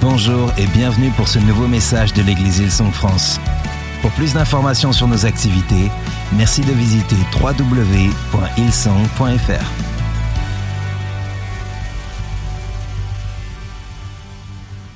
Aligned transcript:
Bonjour 0.00 0.50
et 0.56 0.66
bienvenue 0.68 1.10
pour 1.10 1.28
ce 1.28 1.38
nouveau 1.38 1.68
message 1.68 2.14
de 2.14 2.22
l'église 2.22 2.58
Hillsong 2.58 2.90
France. 2.90 3.38
Pour 4.00 4.10
plus 4.12 4.32
d'informations 4.32 4.92
sur 4.92 5.06
nos 5.06 5.26
activités, 5.26 5.90
merci 6.32 6.62
de 6.62 6.72
visiter 6.72 7.16
www.hillsong.fr. 7.38 8.22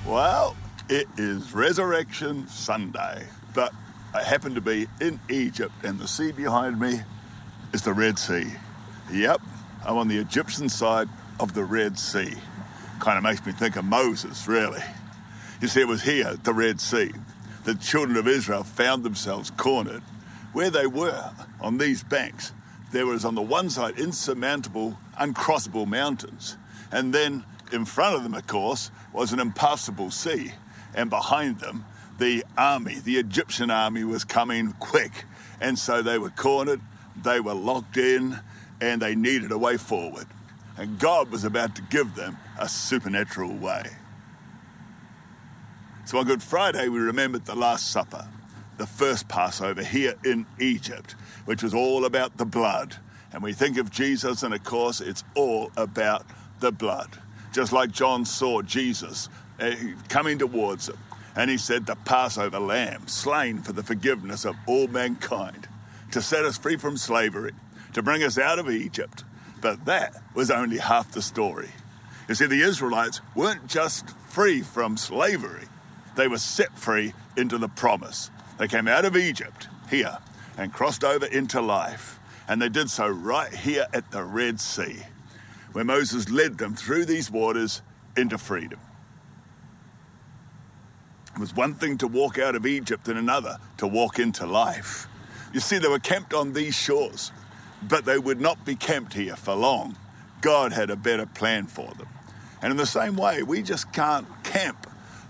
Well, 0.07 0.57
it 0.89 1.07
is 1.18 1.55
Resurrection 1.55 2.46
Sunday, 2.48 3.27
but 3.55 3.73
I 4.14 4.23
happen 4.23 4.55
to 4.55 4.62
be 4.62 4.89
in 5.02 5.21
Egypt, 5.29 5.75
and 5.84 5.98
the 5.98 6.09
sea 6.09 6.32
behind 6.32 6.80
me 6.80 7.02
is 7.75 7.82
the 7.82 7.93
Red 7.93 8.18
Sea. 8.18 8.46
Yep, 9.12 9.43
I'm 9.86 9.98
on 9.98 10.09
the 10.09 10.16
Egyptian 10.16 10.71
side 10.71 11.11
of 11.41 11.52
the 11.52 11.62
Red 11.62 11.98
Sea. 11.98 12.39
Kind 13.00 13.18
of 13.18 13.24
makes 13.24 13.45
me 13.45 13.52
think 13.52 13.76
of 13.76 13.84
Moses, 13.84 14.48
really. 14.48 14.82
You 15.61 15.68
see, 15.68 15.80
it 15.80 15.89
was 15.89 16.02
here, 16.02 16.29
at 16.29 16.44
the 16.44 16.54
Red 16.54 16.80
Sea, 16.80 17.12
the 17.64 17.75
children 17.75 18.16
of 18.16 18.29
Israel 18.29 18.64
found 18.64 19.04
themselves 19.04 19.50
cornered. 19.50 20.02
Where 20.52 20.71
they 20.71 20.86
were, 20.86 21.32
on 21.61 21.79
these 21.79 22.04
banks, 22.04 22.52
there 22.93 23.07
was 23.07 23.25
on 23.25 23.35
the 23.35 23.43
one 23.43 23.71
side 23.71 23.99
insurmountable, 23.99 24.96
uncrossable 25.18 25.86
mountains. 25.86 26.57
And 26.93 27.12
then 27.12 27.44
in 27.72 27.85
front 27.85 28.16
of 28.16 28.22
them, 28.22 28.35
of 28.35 28.46
course, 28.46 28.90
was 29.13 29.32
an 29.32 29.40
impassable 29.40 30.11
sea. 30.11 30.52
And 30.94 31.11
behind 31.11 31.58
them, 31.58 31.85
the 32.19 32.44
army, 32.56 33.00
the 33.00 33.16
Egyptian 33.16 33.70
army, 33.70 34.05
was 34.05 34.24
coming 34.24 34.72
quick. 34.78 35.24
And 35.61 35.78
so 35.78 36.02
they 36.02 36.19
were 36.19 36.30
cornered, 36.30 36.80
they 37.20 37.41
were 37.41 37.55
locked 37.55 37.97
in, 37.97 38.38
and 38.80 39.02
they 39.02 39.14
needed 39.14 39.50
a 39.50 39.58
way 39.58 39.77
forward. 39.77 40.27
And 40.77 40.98
God 40.98 41.31
was 41.31 41.45
about 41.45 41.77
to 41.77 41.83
give 41.83 42.14
them 42.14 42.37
a 42.59 42.69
supernatural 42.69 43.55
way. 43.55 43.84
So 46.06 46.19
on 46.19 46.27
Good 46.27 46.42
Friday, 46.42 46.89
we 46.89 46.98
remembered 46.98 47.47
the 47.47 47.55
Last 47.55 47.91
Supper, 47.91 48.28
the 48.77 48.86
first 48.86 49.28
Passover 49.28 49.83
here 49.83 50.14
in 50.25 50.47
Egypt, 50.61 51.14
which 51.44 51.62
was 51.62 51.72
all 51.72 52.05
about 52.05 52.36
the 52.36 52.44
blood. 52.44 52.97
And 53.33 53.42
we 53.42 53.53
think 53.53 53.78
of 53.78 53.91
Jesus, 53.91 54.42
and 54.42 54.53
of 54.53 54.62
course, 54.64 55.00
it's 55.00 55.25
all 55.34 55.70
about 55.77 56.27
the 56.61 56.70
blood. 56.70 57.19
Just 57.53 57.72
like 57.72 57.91
John 57.91 58.25
saw 58.25 58.62
Jesus 58.62 59.28
uh, 59.59 59.75
coming 60.09 60.38
towards 60.38 60.88
him, 60.88 60.98
and 61.36 61.50
he 61.50 61.56
said, 61.56 61.86
The 61.86 61.97
Passover 61.97 62.61
lamb, 62.61 63.09
slain 63.09 63.59
for 63.59 63.72
the 63.72 63.83
forgiveness 63.83 64.44
of 64.44 64.56
all 64.66 64.88
mankind, 64.88 65.69
to 66.12 66.20
set 66.20 66.44
us 66.44 66.59
free 66.59 66.77
from 66.77 66.97
slavery, 66.97 67.53
to 67.92 68.03
bring 68.03 68.22
us 68.22 68.38
out 68.38 68.59
of 68.59 68.70
Egypt. 68.70 69.25
But 69.64 69.86
that 69.86 70.22
was 70.34 70.50
only 70.50 70.76
half 70.76 71.12
the 71.12 71.22
story. 71.22 71.70
You 72.28 72.34
see, 72.34 72.44
the 72.44 72.60
Israelites 72.60 73.22
weren't 73.34 73.66
just 73.66 74.10
free 74.28 74.60
from 74.60 74.98
slavery, 74.98 75.64
they 76.16 76.28
were 76.28 76.36
set 76.36 76.78
free 76.78 77.14
into 77.34 77.56
the 77.56 77.68
promise. 77.68 78.30
They 78.58 78.68
came 78.68 78.86
out 78.86 79.06
of 79.06 79.16
Egypt 79.16 79.68
here 79.88 80.18
and 80.58 80.70
crossed 80.70 81.02
over 81.02 81.24
into 81.24 81.62
life. 81.62 82.20
And 82.46 82.60
they 82.60 82.68
did 82.68 82.90
so 82.90 83.08
right 83.08 83.52
here 83.54 83.86
at 83.94 84.10
the 84.10 84.22
Red 84.22 84.60
Sea, 84.60 84.98
where 85.72 85.82
Moses 85.82 86.28
led 86.28 86.58
them 86.58 86.74
through 86.74 87.06
these 87.06 87.30
waters 87.30 87.80
into 88.18 88.36
freedom. 88.36 88.80
It 91.34 91.40
was 91.40 91.56
one 91.56 91.72
thing 91.72 91.96
to 91.98 92.06
walk 92.06 92.38
out 92.38 92.54
of 92.54 92.66
Egypt 92.66 93.08
and 93.08 93.18
another 93.18 93.56
to 93.78 93.86
walk 93.86 94.18
into 94.18 94.44
life. 94.44 95.08
You 95.54 95.60
see, 95.60 95.78
they 95.78 95.88
were 95.88 95.98
camped 95.98 96.34
on 96.34 96.52
these 96.52 96.74
shores, 96.74 97.32
but 97.83 98.05
they 98.05 98.19
would 98.19 98.41
not 98.41 98.64
be 98.64 98.75
camped 98.75 99.14
here 99.14 99.36
for 99.36 99.55
long. 99.55 99.97
God 100.41 100.72
had 100.72 100.91
a 100.91 100.97
better 100.97 101.27
plan 101.27 101.67
for 101.67 101.92
them. 101.94 102.08
And 102.62 102.70
in 102.70 102.77
the 102.77 102.86
same 102.86 103.16
way, 103.16 103.42
we 103.42 103.62
just 103.62 103.92
can't 103.92 104.27
camp 104.44 104.86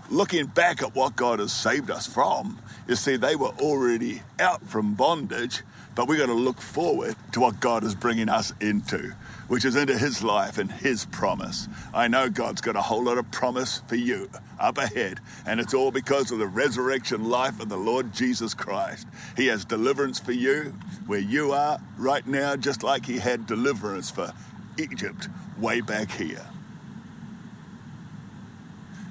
looking 0.09 0.45
back 0.45 0.81
at 0.81 0.95
what 0.95 1.15
God 1.15 1.39
has 1.39 1.51
saved 1.51 1.89
us 1.89 2.07
from. 2.07 2.59
You 2.87 2.95
see, 2.95 3.17
they 3.17 3.35
were 3.35 3.53
already 3.59 4.21
out 4.39 4.65
from 4.67 4.93
bondage, 4.93 5.63
but 5.95 6.07
we 6.07 6.17
got 6.17 6.25
to 6.27 6.33
look 6.33 6.59
forward 6.59 7.15
to 7.31 7.39
what 7.39 7.59
God 7.59 7.83
is 7.83 7.95
bringing 7.95 8.29
us 8.29 8.53
into, 8.59 9.13
which 9.47 9.63
is 9.63 9.75
into 9.75 9.97
His 9.97 10.21
life 10.21 10.57
and 10.57 10.71
His 10.71 11.05
promise. 11.05 11.67
I 11.93 12.07
know 12.07 12.29
God's 12.29 12.61
got 12.61 12.75
a 12.75 12.81
whole 12.81 13.03
lot 13.03 13.17
of 13.17 13.31
promise 13.31 13.81
for 13.87 13.95
you 13.95 14.29
up 14.59 14.77
ahead, 14.77 15.19
and 15.45 15.59
it's 15.59 15.73
all 15.73 15.91
because 15.91 16.31
of 16.31 16.39
the 16.39 16.47
resurrection 16.47 17.29
life 17.29 17.59
of 17.59 17.69
the 17.69 17.77
Lord 17.77 18.13
Jesus 18.13 18.53
Christ. 18.53 19.07
He 19.37 19.47
has 19.47 19.63
deliverance 19.63 20.19
for 20.19 20.33
you 20.33 20.75
where 21.07 21.19
you 21.19 21.53
are 21.53 21.79
right 21.97 22.27
now, 22.27 22.55
just 22.55 22.83
like 22.83 23.05
He 23.05 23.17
had 23.17 23.47
deliverance 23.47 24.11
for 24.11 24.33
Egypt 24.77 25.29
way 25.57 25.81
back 25.81 26.11
here. 26.11 26.45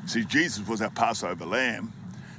See, 0.06 0.24
Jesus 0.24 0.66
was 0.68 0.82
our 0.82 0.90
Passover 0.90 1.46
lamb, 1.46 1.92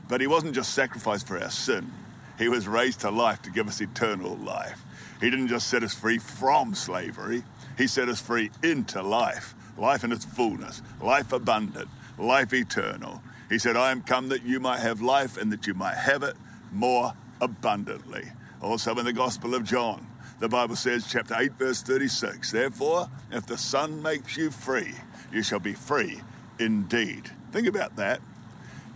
but 0.08 0.22
he 0.22 0.28
wasn't 0.28 0.54
just 0.54 0.74
sacrificed 0.74 1.28
for 1.28 1.42
our 1.42 1.50
sin. 1.50 1.92
He 2.38 2.50
was 2.50 2.68
raised 2.68 3.02
to 3.02 3.10
life 3.10 3.42
to 3.44 3.50
give 3.50 3.68
us 3.68 3.82
eternal 3.82 4.36
life. 4.38 4.84
He 5.22 5.30
didn't 5.30 5.48
just 5.48 5.68
set 5.68 5.84
us 5.84 5.94
free 5.94 6.18
from 6.18 6.76
slavery, 6.76 7.44
he 7.78 7.88
set 7.88 8.10
us 8.10 8.22
free 8.22 8.52
into 8.64 9.02
life, 9.02 9.54
life 9.78 10.04
in 10.04 10.12
its 10.12 10.26
fullness, 10.26 10.82
life 11.02 11.32
abundant, 11.32 11.88
life 12.18 12.54
eternal. 12.54 13.22
He 13.50 13.60
said, 13.60 13.78
I 13.78 13.92
am 13.92 14.02
come 14.02 14.30
that 14.30 14.44
you 14.44 14.60
might 14.60 14.80
have 14.80 15.02
life 15.02 15.38
and 15.38 15.52
that 15.52 15.68
you 15.68 15.74
might 15.74 15.96
have 15.96 16.24
it 16.24 16.36
more 16.72 17.14
abundantly. 17.42 18.24
Also 18.62 18.96
in 18.96 19.06
the 19.06 19.14
Gospel 19.14 19.56
of 19.56 19.64
John, 19.64 20.08
the 20.40 20.50
Bible 20.50 20.76
says, 20.76 21.08
chapter 21.10 21.36
8, 21.38 21.54
verse 21.54 21.82
36, 21.82 22.52
Therefore, 22.52 23.10
if 23.32 23.46
the 23.46 23.58
Son 23.58 24.02
makes 24.02 24.36
you 24.36 24.52
free, 24.52 24.94
you 25.32 25.44
shall 25.44 25.60
be 25.60 25.74
free 25.74 26.20
indeed. 26.60 27.30
Think 27.52 27.68
about 27.68 27.96
that. 27.96 28.20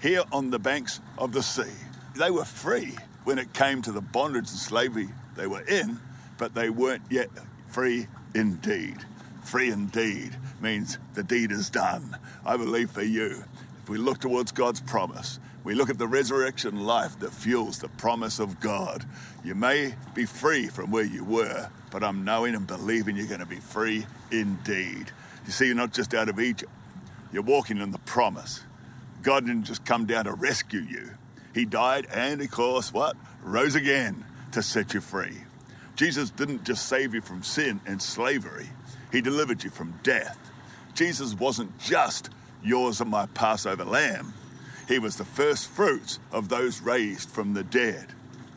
Here 0.01 0.23
on 0.31 0.49
the 0.49 0.59
banks 0.59 0.99
of 1.17 1.31
the 1.31 1.43
sea, 1.43 1.71
they 2.15 2.31
were 2.31 2.45
free 2.45 2.95
when 3.23 3.37
it 3.37 3.53
came 3.53 3.81
to 3.83 3.91
the 3.91 4.01
bondage 4.01 4.49
and 4.49 4.59
slavery 4.59 5.09
they 5.35 5.47
were 5.47 5.61
in, 5.61 5.99
but 6.37 6.53
they 6.53 6.69
weren't 6.69 7.03
yet 7.09 7.29
free 7.67 8.07
indeed. 8.33 8.97
Free 9.43 9.71
indeed 9.71 10.35
means 10.61 10.97
the 11.13 11.23
deed 11.23 11.51
is 11.51 11.69
done. 11.69 12.17
I 12.45 12.57
believe 12.57 12.91
for 12.91 13.03
you, 13.03 13.43
if 13.83 13.89
we 13.89 13.97
look 13.97 14.19
towards 14.19 14.51
God's 14.51 14.81
promise, 14.81 15.39
we 15.63 15.73
look 15.73 15.89
at 15.89 15.97
the 15.97 16.07
resurrection 16.07 16.85
life 16.85 17.19
that 17.19 17.33
fuels 17.33 17.79
the 17.79 17.89
promise 17.89 18.39
of 18.39 18.59
God. 18.59 19.05
You 19.43 19.55
may 19.55 19.95
be 20.13 20.25
free 20.25 20.67
from 20.67 20.91
where 20.91 21.03
you 21.03 21.23
were, 21.23 21.69
but 21.91 22.03
I'm 22.03 22.23
knowing 22.23 22.55
and 22.55 22.65
believing 22.65 23.15
you're 23.15 23.27
going 23.27 23.39
to 23.39 23.45
be 23.45 23.59
free 23.59 24.05
indeed. 24.31 25.11
You 25.45 25.51
see, 25.51 25.67
you're 25.67 25.75
not 25.75 25.93
just 25.93 26.13
out 26.13 26.29
of 26.29 26.39
Egypt, 26.39 26.71
you're 27.31 27.43
walking 27.43 27.77
in 27.79 27.91
the 27.91 27.99
promise. 27.99 28.61
God 29.21 29.45
didn't 29.45 29.65
just 29.65 29.85
come 29.85 30.05
down 30.05 30.25
to 30.25 30.33
rescue 30.33 30.81
you. 30.81 31.11
He 31.53 31.65
died 31.65 32.07
and, 32.13 32.41
of 32.41 32.51
course, 32.51 32.93
what? 32.93 33.15
Rose 33.43 33.75
again 33.75 34.25
to 34.51 34.61
set 34.61 34.93
you 34.93 35.01
free. 35.01 35.37
Jesus 35.95 36.29
didn't 36.29 36.63
just 36.63 36.87
save 36.87 37.13
you 37.13 37.21
from 37.21 37.43
sin 37.43 37.81
and 37.85 38.01
slavery, 38.01 38.69
He 39.11 39.21
delivered 39.21 39.63
you 39.63 39.69
from 39.69 39.99
death. 40.03 40.37
Jesus 40.93 41.33
wasn't 41.33 41.77
just 41.79 42.29
yours 42.63 43.01
and 43.01 43.09
my 43.09 43.25
Passover 43.27 43.85
lamb, 43.85 44.33
He 44.87 44.99
was 44.99 45.17
the 45.17 45.25
first 45.25 45.69
fruits 45.69 46.19
of 46.31 46.49
those 46.49 46.81
raised 46.81 47.29
from 47.29 47.53
the 47.53 47.63
dead. 47.63 48.07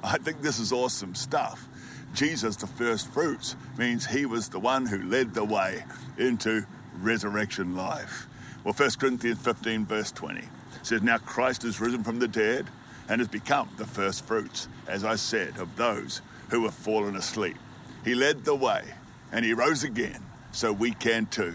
I 0.04 0.18
think 0.18 0.42
this 0.42 0.58
is 0.58 0.72
awesome 0.72 1.14
stuff. 1.14 1.68
Jesus, 2.14 2.56
the 2.56 2.66
first 2.66 3.08
fruits, 3.12 3.56
means 3.78 4.06
He 4.06 4.26
was 4.26 4.48
the 4.48 4.60
one 4.60 4.86
who 4.86 5.02
led 5.02 5.34
the 5.34 5.44
way 5.44 5.84
into 6.18 6.66
resurrection 7.00 7.74
life. 7.74 8.26
Well, 8.64 8.74
1 8.74 8.90
Corinthians 8.98 9.40
15, 9.40 9.86
verse 9.86 10.12
20 10.12 10.42
says, 10.82 11.02
Now 11.02 11.18
Christ 11.18 11.64
is 11.64 11.80
risen 11.80 12.04
from 12.04 12.18
the 12.18 12.28
dead 12.28 12.66
and 13.08 13.20
has 13.20 13.28
become 13.28 13.68
the 13.76 13.86
first 13.86 14.24
fruits, 14.24 14.68
as 14.86 15.04
I 15.04 15.16
said, 15.16 15.58
of 15.58 15.76
those 15.76 16.22
who 16.50 16.64
have 16.64 16.74
fallen 16.74 17.16
asleep. 17.16 17.56
He 18.04 18.14
led 18.14 18.44
the 18.44 18.54
way 18.54 18.84
and 19.32 19.44
he 19.44 19.54
rose 19.54 19.82
again, 19.82 20.22
so 20.52 20.72
we 20.72 20.92
can 20.92 21.26
too. 21.26 21.54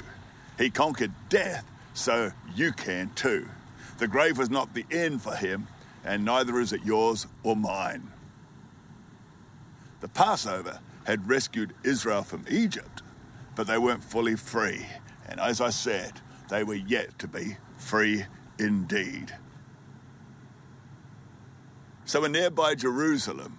He 0.57 0.69
conquered 0.71 1.11
death, 1.29 1.63
so 1.93 2.31
you 2.55 2.71
can 2.73 3.11
too. 3.15 3.47
The 3.99 4.07
grave 4.07 4.37
was 4.37 4.49
not 4.49 4.73
the 4.73 4.85
end 4.91 5.21
for 5.21 5.35
him, 5.35 5.67
and 6.03 6.25
neither 6.25 6.59
is 6.59 6.73
it 6.73 6.83
yours 6.83 7.27
or 7.43 7.55
mine. 7.55 8.11
The 9.99 10.07
Passover 10.07 10.79
had 11.05 11.27
rescued 11.27 11.73
Israel 11.83 12.23
from 12.23 12.45
Egypt, 12.49 13.01
but 13.55 13.67
they 13.67 13.77
weren't 13.77 14.03
fully 14.03 14.35
free. 14.35 14.85
And 15.27 15.39
as 15.39 15.61
I 15.61 15.69
said, 15.69 16.13
they 16.49 16.63
were 16.63 16.75
yet 16.75 17.17
to 17.19 17.27
be 17.27 17.57
free 17.77 18.25
indeed. 18.59 19.33
So, 22.07 22.23
in 22.23 22.31
nearby 22.31 22.73
Jerusalem, 22.73 23.57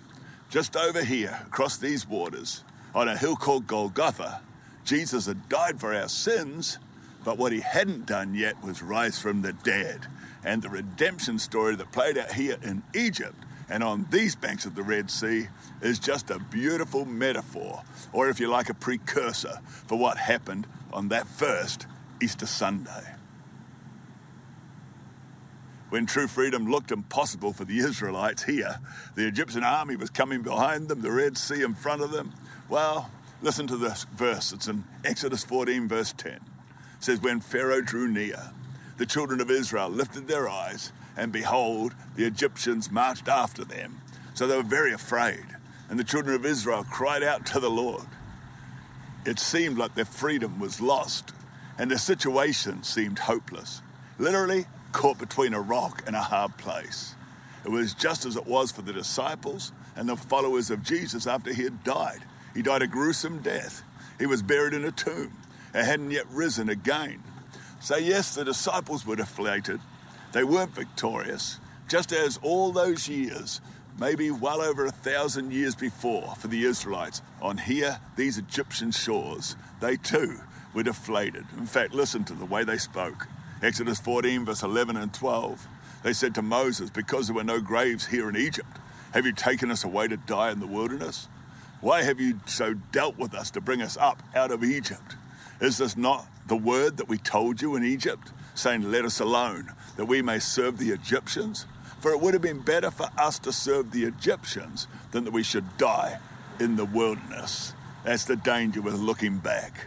just 0.49 0.75
over 0.75 1.05
here, 1.05 1.39
across 1.47 1.77
these 1.77 2.09
waters, 2.09 2.65
on 2.95 3.07
a 3.07 3.15
hill 3.15 3.37
called 3.37 3.67
Golgotha, 3.67 4.41
Jesus 4.87 5.27
had 5.27 5.51
died 5.51 5.79
for 5.79 5.95
our 5.95 6.09
sins, 6.09 6.79
but 7.27 7.37
what 7.37 7.53
he 7.53 7.61
hadn't 7.61 8.07
done 8.07 8.35
yet 8.35 8.65
was 8.65 8.83
rise 8.83 9.19
from 9.19 9.43
the 9.43 9.53
dead. 9.53 10.07
And 10.43 10.63
the 10.63 10.71
redemption 10.71 11.39
story 11.39 11.77
that 11.77 11.93
played 11.93 12.17
out 12.17 12.33
here 12.33 12.57
in 12.63 12.83
Egypt 12.95 13.37
and 13.69 13.83
on 13.85 14.07
these 14.11 14.35
banks 14.35 14.65
of 14.65 14.75
the 14.75 14.83
Red 14.83 15.11
Sea 15.11 15.49
is 15.83 15.99
just 15.99 16.31
a 16.31 16.39
beautiful 16.39 17.05
metaphor, 17.05 17.83
or 18.15 18.31
if 18.31 18.41
you 18.41 18.49
like, 18.49 18.71
a 18.71 18.75
precursor 18.75 19.61
for 19.87 19.99
what 19.99 20.17
happened 20.17 20.67
on 20.91 21.09
that 21.09 21.29
first 21.29 21.87
Easter 22.23 22.47
Sunday. 22.47 23.18
When 25.91 26.07
true 26.07 26.27
freedom 26.27 26.71
looked 26.71 26.91
impossible 26.91 27.53
for 27.53 27.65
the 27.65 27.79
Israelites 27.79 28.43
here, 28.43 28.79
the 29.15 29.27
Egyptian 29.27 29.65
army 29.65 29.97
was 29.97 30.11
coming 30.11 30.43
behind 30.43 30.89
them, 30.89 31.01
the 31.01 31.11
Red 31.11 31.39
Sea 31.39 31.63
in 31.63 31.75
front 31.75 32.03
of 32.03 32.11
them. 32.11 32.33
Well, 32.69 33.11
listen 33.41 33.67
to 33.69 33.77
this 33.77 34.05
verse. 34.15 34.53
It's 34.53 34.69
in 34.69 34.85
Exodus 35.05 35.45
14, 35.45 35.89
verse 35.89 36.13
10. 36.13 36.33
It 36.33 36.41
says, 37.01 37.23
When 37.23 37.41
Pharaoh 37.41 37.81
drew 37.81 38.09
near, 38.09 38.53
the 38.99 39.07
children 39.07 39.41
of 39.41 39.51
Israel 39.51 39.89
lifted 39.89 40.29
their 40.29 40.49
eyes, 40.49 40.93
and 41.17 41.33
behold, 41.33 41.95
the 42.17 42.27
Egyptians 42.27 42.91
marched 42.91 43.29
after 43.29 43.65
them. 43.65 44.01
So 44.35 44.47
they 44.47 44.57
were 44.57 44.63
very 44.63 44.93
afraid. 44.93 45.45
And 45.89 45.99
the 45.99 46.05
children 46.05 46.37
of 46.37 46.45
Israel 46.45 46.85
cried 46.85 47.23
out 47.23 47.47
to 47.47 47.61
the 47.61 47.71
Lord. 47.71 48.07
It 49.25 49.39
seemed 49.39 49.79
like 49.79 49.95
their 49.95 50.05
freedom 50.05 50.59
was 50.61 50.81
lost, 50.81 51.33
and 51.79 51.91
their 51.91 51.99
situation 51.99 52.83
seemed 52.83 53.21
hopeless. 53.21 53.81
Literally, 54.19 54.67
caught 54.93 55.19
between 55.19 55.55
a 55.55 55.61
rock 55.61 56.03
and 56.07 56.17
a 56.17 56.21
hard 56.21 56.57
place. 56.57 57.15
It 57.65 57.71
was 57.71 57.95
just 57.95 58.25
as 58.25 58.37
it 58.37 58.47
was 58.47 58.71
for 58.71 58.83
the 58.83 58.93
disciples 58.93 59.73
and 59.97 60.09
the 60.09 60.17
followers 60.17 60.71
of 60.71 60.83
Jesus 60.83 61.27
after 61.27 61.53
he 61.53 61.65
had 61.65 61.85
died. 61.85 62.21
He 62.55 62.63
died 62.63 62.83
a 62.83 62.87
gruesome 62.87 63.41
death. 63.41 63.83
He 64.19 64.27
was 64.27 64.43
buried 64.43 64.75
in 64.75 64.85
a 64.85 64.93
tomb 64.93 65.33
and 65.75 65.87
hadn't 65.87 66.11
yet 66.11 66.27
risen 66.31 66.69
again. 66.69 67.23
So, 67.81 67.97
yes, 67.97 68.35
the 68.35 68.45
disciples 68.45 69.07
were 69.07 69.17
deflated. 69.17 69.81
They 70.33 70.45
weren't 70.45 70.75
victorious, 70.75 71.59
just 71.89 72.13
as 72.13 72.39
all 72.43 72.73
those 72.73 73.09
years, 73.09 73.61
maybe 73.99 74.31
well 74.31 74.61
over 74.61 74.87
a 74.87 74.91
thousand 74.91 75.53
years 75.53 75.75
before 75.75 76.35
for 76.37 76.49
the 76.49 76.65
Israelites, 76.65 77.23
on 77.41 77.59
here, 77.59 78.01
these 78.17 78.39
Egyptian 78.39 78.91
shores, 78.91 79.57
they 79.81 79.97
too 79.97 80.39
were 80.75 80.83
deflated. 80.83 81.45
In 81.57 81.67
fact, 81.67 81.95
listen 81.95 82.25
to 82.25 82.35
the 82.35 82.45
way 82.45 82.65
they 82.65 82.79
spoke. 82.79 83.27
Exodus 83.63 83.99
14, 83.99 84.45
verse 84.45 84.63
11 84.63 84.97
and 84.97 85.13
12. 85.13 85.67
They 86.05 86.13
said 86.13 86.35
to 86.37 86.43
Moses, 86.43 86.91
Because 86.91 87.27
there 87.27 87.35
were 87.35 87.45
no 87.45 87.61
graves 87.61 88.07
here 88.07 88.29
in 88.29 88.37
Egypt, 88.37 88.79
have 89.13 89.27
you 89.27 89.33
taken 89.33 89.71
us 89.71 89.85
away 89.85 90.07
to 90.09 90.17
die 90.17 90.53
in 90.53 90.61
the 90.61 90.67
wilderness? 90.67 91.29
Why 91.81 92.03
have 92.03 92.21
you 92.21 92.41
so 92.47 92.75
dealt 92.75 93.19
with 93.19 93.35
us 93.35 93.51
to 93.53 93.61
bring 93.61 93.83
us 93.83 93.97
up 93.97 94.23
out 94.35 94.53
of 94.53 94.63
Egypt? 94.63 95.17
Is 95.61 95.79
this 95.79 95.97
not 95.97 96.27
the 96.47 96.57
word 96.57 96.97
that 96.99 97.09
we 97.09 97.19
told 97.19 97.61
you 97.61 97.75
in 97.75 97.85
Egypt, 97.85 98.33
saying, 98.55 98.91
Let 98.91 99.05
us 99.05 99.19
alone, 99.19 99.73
that 99.97 100.07
we 100.07 100.23
may 100.23 100.39
serve 100.39 100.79
the 100.79 100.91
Egyptians? 100.91 101.67
For 102.01 102.13
it 102.13 102.21
would 102.21 102.35
have 102.35 102.43
been 102.43 102.61
better 102.61 102.93
for 102.93 103.09
us 103.19 103.41
to 103.41 103.53
serve 103.53 103.91
the 103.91 104.05
Egyptians 104.05 104.87
than 105.11 105.25
that 105.25 105.33
we 105.33 105.43
should 105.43 105.77
die 105.79 106.19
in 106.61 106.77
the 106.77 106.85
wilderness. 106.85 107.75
That's 108.05 108.25
the 108.25 108.37
danger 108.37 108.81
with 108.81 108.95
looking 108.95 109.39
back. 109.39 109.87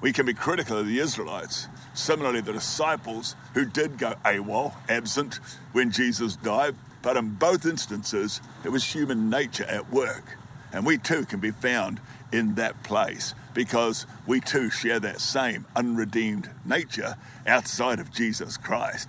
We 0.00 0.12
can 0.12 0.24
be 0.24 0.32
critical 0.32 0.78
of 0.78 0.86
the 0.86 0.98
Israelites, 0.98 1.68
Similarly, 1.94 2.40
the 2.40 2.52
disciples 2.52 3.34
who 3.54 3.64
did 3.64 3.98
go 3.98 4.14
AWOL, 4.24 4.74
absent, 4.88 5.40
when 5.72 5.90
Jesus 5.90 6.36
died, 6.36 6.74
but 7.02 7.16
in 7.16 7.30
both 7.34 7.66
instances, 7.66 8.40
it 8.64 8.68
was 8.68 8.84
human 8.84 9.30
nature 9.30 9.64
at 9.64 9.90
work. 9.92 10.36
And 10.72 10.86
we 10.86 10.98
too 10.98 11.24
can 11.24 11.40
be 11.40 11.50
found 11.50 12.00
in 12.32 12.54
that 12.54 12.82
place 12.84 13.34
because 13.54 14.06
we 14.26 14.40
too 14.40 14.70
share 14.70 15.00
that 15.00 15.20
same 15.20 15.66
unredeemed 15.74 16.48
nature 16.64 17.16
outside 17.46 17.98
of 17.98 18.12
Jesus 18.12 18.56
Christ. 18.56 19.08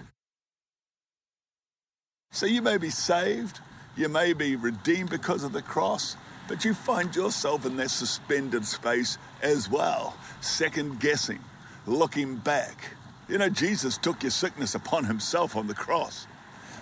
So 2.31 2.45
you 2.48 2.62
may 2.62 2.77
be 2.77 2.89
saved, 2.89 3.60
you 3.95 4.10
may 4.10 4.34
be 4.34 4.56
redeemed 4.56 5.10
because 5.10 5.44
of 5.44 5.51
the 5.51 5.62
cross, 5.62 6.16
but 6.48 6.66
you 6.66 6.74
find 6.74 7.16
yourself 7.16 7.66
in 7.66 7.75
that 7.77 7.92
suspended 7.92 8.66
space 8.66 9.18
as 9.42 9.69
well, 9.69 10.16
second 10.39 11.00
guessing 11.00 11.39
looking 11.86 12.36
back. 12.36 12.92
You 13.28 13.38
know, 13.38 13.50
Jesus 13.50 13.98
took 13.98 14.24
your 14.24 14.31
sickness 14.31 14.75
upon 14.75 15.06
himself 15.06 15.56
on 15.56 15.68
the 15.68 15.74
cross, 15.74 16.28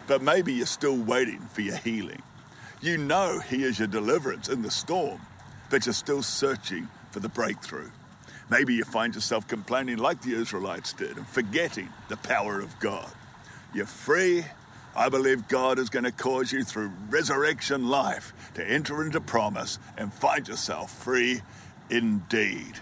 but 0.08 0.22
maybe 0.22 0.54
you're 0.54 0.66
still 0.66 0.98
waiting 0.98 1.40
for 1.40 1.62
your 1.62 1.78
healing. 1.78 2.22
You 2.82 2.98
know 2.98 3.40
He 3.40 3.64
is 3.64 3.78
your 3.78 3.90
deliverance 3.90 4.48
in 4.48 4.62
the 4.62 4.72
storm, 4.72 5.20
but 5.70 5.86
you're 5.86 5.94
still 5.94 6.24
searching 6.24 6.88
for 7.12 7.20
the 7.20 7.28
breakthrough. 7.28 7.90
Maybe 8.50 8.74
you 8.74 8.86
find 8.86 9.14
yourself 9.14 9.48
complaining 9.48 9.98
like 9.98 10.22
the 10.22 10.34
Israelites 10.34 10.94
did 10.94 11.18
and 11.18 11.28
forgetting 11.28 11.90
the 12.08 12.18
power 12.18 12.62
of 12.62 12.80
God. 12.80 13.10
You're 13.74 13.86
free. 13.86 14.46
I 14.96 15.10
believe 15.10 15.48
God 15.48 15.78
is 15.78 15.90
going 15.90 16.06
to 16.06 16.12
cause 16.12 16.52
you 16.52 16.64
through 16.64 16.92
resurrection 17.10 17.90
life 17.90 18.34
to 18.56 18.66
enter 18.66 19.04
into 19.04 19.22
promise 19.22 19.78
and 19.98 20.14
find 20.14 20.48
yourself 20.48 20.92
free 21.04 21.42
indeed. 21.90 22.80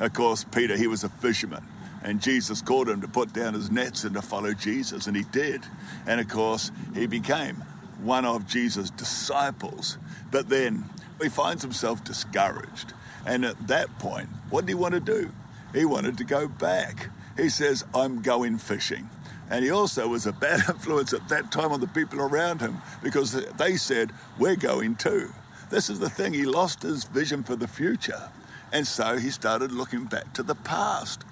Of 0.00 0.12
course, 0.12 0.44
Peter, 0.44 0.76
he 0.76 0.86
was 0.86 1.04
a 1.04 1.08
fisherman. 1.08 1.64
And 2.02 2.20
Jesus 2.20 2.62
called 2.62 2.88
him 2.88 3.00
to 3.00 3.08
put 3.08 3.32
down 3.32 3.54
his 3.54 3.70
nets 3.70 4.04
and 4.04 4.14
to 4.14 4.22
follow 4.22 4.52
Jesus, 4.52 5.06
and 5.06 5.16
he 5.16 5.24
did. 5.24 5.62
And 6.06 6.20
of 6.20 6.28
course, 6.28 6.70
he 6.94 7.06
became 7.06 7.56
one 8.02 8.24
of 8.24 8.46
Jesus' 8.46 8.90
disciples. 8.90 9.98
But 10.30 10.48
then 10.48 10.84
he 11.20 11.28
finds 11.28 11.62
himself 11.62 12.04
discouraged. 12.04 12.92
And 13.24 13.44
at 13.44 13.66
that 13.68 13.98
point, 13.98 14.28
what 14.50 14.66
did 14.66 14.70
he 14.70 14.74
want 14.74 14.94
to 14.94 15.00
do? 15.00 15.30
He 15.74 15.84
wanted 15.84 16.16
to 16.18 16.24
go 16.24 16.46
back. 16.46 17.10
He 17.36 17.48
says, 17.48 17.84
I'm 17.94 18.22
going 18.22 18.58
fishing. 18.58 19.10
And 19.50 19.64
he 19.64 19.70
also 19.70 20.08
was 20.08 20.26
a 20.26 20.32
bad 20.32 20.62
influence 20.68 21.12
at 21.12 21.28
that 21.28 21.50
time 21.50 21.72
on 21.72 21.80
the 21.80 21.88
people 21.88 22.20
around 22.20 22.60
him 22.60 22.78
because 23.02 23.32
they 23.56 23.76
said, 23.76 24.12
We're 24.38 24.56
going 24.56 24.96
too. 24.96 25.32
This 25.70 25.90
is 25.90 25.98
the 25.98 26.10
thing, 26.10 26.32
he 26.32 26.44
lost 26.44 26.82
his 26.82 27.04
vision 27.04 27.42
for 27.42 27.56
the 27.56 27.66
future. 27.66 28.30
And 28.72 28.86
so 28.86 29.16
he 29.16 29.30
started 29.30 29.72
looking 29.72 30.04
back 30.04 30.32
to 30.34 30.42
the 30.42 30.54
past. 30.54 31.24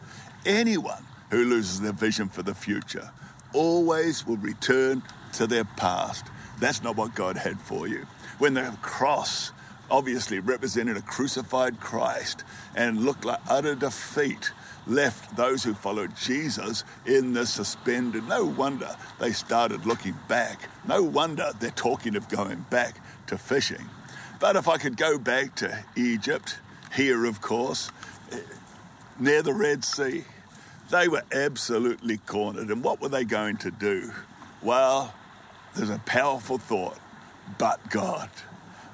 Anyone 0.47 1.05
who 1.31 1.45
loses 1.45 1.81
their 1.81 1.93
vision 1.93 2.29
for 2.29 2.43
the 2.43 2.55
future 2.55 3.11
always 3.53 4.27
will 4.27 4.37
return 4.37 5.03
to 5.33 5.47
their 5.47 5.65
past. 5.65 6.27
That's 6.61 6.83
not 6.83 6.97
what 6.97 7.15
God 7.15 7.37
had 7.37 7.61
for 7.61 7.87
you. 7.89 8.07
When 8.39 8.55
the 8.55 8.77
cross 8.83 9.53
obviously 9.91 10.41
represented 10.41 10.97
a 10.97 11.03
crucified 11.03 11.81
Christ 11.81 12.45
and 12.75 13.05
looked 13.05 13.25
like 13.25 13.41
utter 13.49 13.75
defeat, 13.75 14.53
left 14.87 15.37
those 15.37 15.65
who 15.65 15.75
followed 15.75 16.17
Jesus 16.17 16.85
in 17.07 17.33
the 17.33 17.47
suspended. 17.47 18.27
No 18.29 18.45
wonder 18.45 18.97
they 19.19 19.33
started 19.33 19.87
looking 19.87 20.15
back. 20.29 20.69
No 20.87 21.03
wonder 21.03 21.51
they're 21.59 21.71
talking 21.71 22.17
of 22.17 22.29
going 22.29 22.65
back 22.71 22.97
to 23.27 23.39
fishing. 23.39 23.89
But 24.41 24.57
if 24.57 24.69
I 24.69 24.77
could 24.77 24.97
go 24.97 25.19
back 25.19 25.55
to 25.57 25.85
Egypt, 25.97 26.59
here, 26.95 27.25
of 27.25 27.41
course, 27.41 27.91
near 29.19 29.43
the 29.43 29.55
Red 29.55 29.85
Sea. 29.85 30.25
They 30.91 31.09
were 31.09 31.25
absolutely 31.33 32.19
cornered. 32.19 32.69
And 32.69 32.85
what 32.85 33.01
were 33.01 33.09
they 33.09 33.25
going 33.25 33.57
to 33.59 33.71
do? 33.71 34.13
Well, 34.63 35.15
there's 35.75 35.91
a 35.91 35.99
powerful 36.01 36.59
thought, 36.59 36.99
but 37.59 37.91
God. 37.91 38.31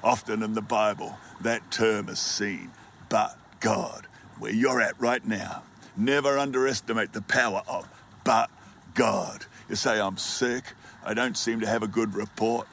Often 0.03 0.41
in 0.41 0.53
the 0.53 0.61
Bible, 0.61 1.15
that 1.41 1.71
term 1.71 2.09
is 2.09 2.19
seen, 2.19 2.71
but 3.09 3.37
God. 3.59 4.07
Where 4.39 4.51
you're 4.51 4.81
at 4.81 4.99
right 4.99 5.25
now, 5.25 5.63
never 5.95 6.39
underestimate 6.39 7.13
the 7.13 7.21
power 7.21 7.61
of 7.67 7.87
but 8.23 8.49
God. 8.93 9.45
You 9.69 9.75
say, 9.75 9.99
I'm 9.99 10.17
sick, 10.17 10.73
I 11.05 11.13
don't 11.13 11.37
seem 11.37 11.59
to 11.61 11.67
have 11.67 11.83
a 11.83 11.87
good 11.87 12.15
report, 12.15 12.67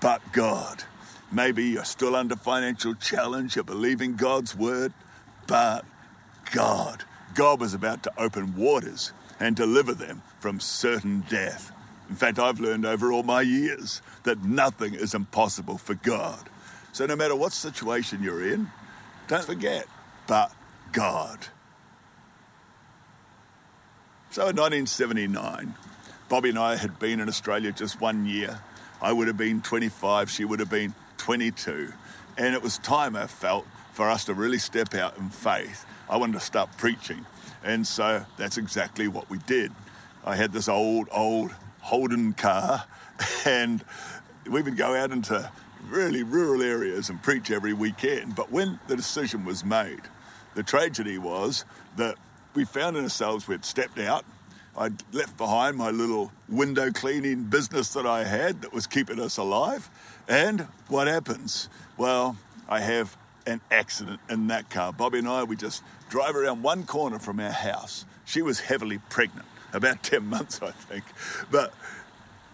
but 0.00 0.20
God. 0.32 0.84
Maybe 1.30 1.64
you're 1.64 1.84
still 1.84 2.16
under 2.16 2.36
financial 2.36 2.94
challenge, 2.94 3.56
you're 3.56 3.64
believing 3.64 4.16
God's 4.16 4.56
word, 4.56 4.92
but 5.46 5.84
God, 6.52 7.04
God 7.34 7.60
was 7.60 7.74
about 7.74 8.02
to 8.04 8.12
open 8.16 8.56
waters 8.56 9.12
and 9.38 9.54
deliver 9.54 9.92
them 9.92 10.22
from 10.40 10.58
certain 10.58 11.24
death. 11.28 11.70
In 12.08 12.16
fact, 12.16 12.38
I've 12.38 12.60
learned 12.60 12.86
over 12.86 13.12
all 13.12 13.22
my 13.22 13.42
years 13.42 14.00
that 14.22 14.42
nothing 14.42 14.94
is 14.94 15.14
impossible 15.14 15.76
for 15.76 15.94
God. 15.94 16.48
So 16.92 17.04
no 17.04 17.14
matter 17.14 17.36
what 17.36 17.52
situation 17.52 18.22
you're 18.22 18.50
in, 18.50 18.70
don't 19.26 19.44
forget, 19.44 19.86
but 20.26 20.50
God. 20.92 21.38
So 24.30 24.42
in 24.42 24.56
1979, 24.56 25.74
Bobbie 26.28 26.50
and 26.50 26.58
I 26.58 26.76
had 26.76 26.98
been 26.98 27.20
in 27.20 27.28
Australia 27.28 27.72
just 27.72 28.00
one 28.00 28.26
year. 28.26 28.60
I 29.00 29.12
would 29.12 29.26
have 29.26 29.36
been 29.36 29.60
25, 29.60 30.30
she 30.30 30.44
would 30.44 30.60
have 30.60 30.70
been 30.70 30.94
22. 31.28 31.92
And 32.38 32.54
it 32.54 32.62
was 32.62 32.78
time, 32.78 33.14
I 33.14 33.26
felt, 33.26 33.66
for 33.92 34.08
us 34.08 34.24
to 34.24 34.32
really 34.32 34.56
step 34.56 34.94
out 34.94 35.18
in 35.18 35.28
faith. 35.28 35.84
I 36.08 36.16
wanted 36.16 36.32
to 36.32 36.40
start 36.40 36.70
preaching. 36.78 37.26
And 37.62 37.86
so 37.86 38.24
that's 38.38 38.56
exactly 38.56 39.08
what 39.08 39.28
we 39.28 39.36
did. 39.40 39.70
I 40.24 40.36
had 40.36 40.54
this 40.54 40.70
old, 40.70 41.06
old 41.12 41.54
Holden 41.82 42.32
car, 42.32 42.84
and 43.44 43.84
we 44.50 44.62
would 44.62 44.78
go 44.78 44.94
out 44.94 45.10
into 45.10 45.52
really 45.90 46.22
rural 46.22 46.62
areas 46.62 47.10
and 47.10 47.22
preach 47.22 47.50
every 47.50 47.74
weekend. 47.74 48.34
But 48.34 48.50
when 48.50 48.80
the 48.88 48.96
decision 48.96 49.44
was 49.44 49.62
made, 49.62 50.00
the 50.54 50.62
tragedy 50.62 51.18
was 51.18 51.66
that 51.96 52.14
we 52.54 52.64
found 52.64 52.96
ourselves, 52.96 53.46
we'd 53.46 53.66
stepped 53.66 53.98
out. 53.98 54.24
I'd 54.78 55.02
left 55.12 55.36
behind 55.36 55.76
my 55.76 55.90
little 55.90 56.30
window 56.48 56.92
cleaning 56.92 57.44
business 57.44 57.92
that 57.94 58.06
I 58.06 58.22
had 58.22 58.62
that 58.62 58.72
was 58.72 58.86
keeping 58.86 59.18
us 59.18 59.36
alive. 59.36 59.90
And 60.28 60.68
what 60.86 61.08
happens? 61.08 61.68
Well, 61.96 62.36
I 62.68 62.78
have 62.80 63.16
an 63.44 63.60
accident 63.72 64.20
in 64.30 64.46
that 64.48 64.70
car. 64.70 64.92
Bobbie 64.92 65.18
and 65.18 65.28
I, 65.28 65.42
we 65.42 65.56
just 65.56 65.82
drive 66.08 66.36
around 66.36 66.62
one 66.62 66.84
corner 66.84 67.18
from 67.18 67.40
our 67.40 67.50
house. 67.50 68.04
She 68.24 68.40
was 68.40 68.60
heavily 68.60 68.98
pregnant, 69.10 69.46
about 69.72 70.02
10 70.04 70.24
months, 70.24 70.62
I 70.62 70.70
think. 70.70 71.04
But 71.50 71.74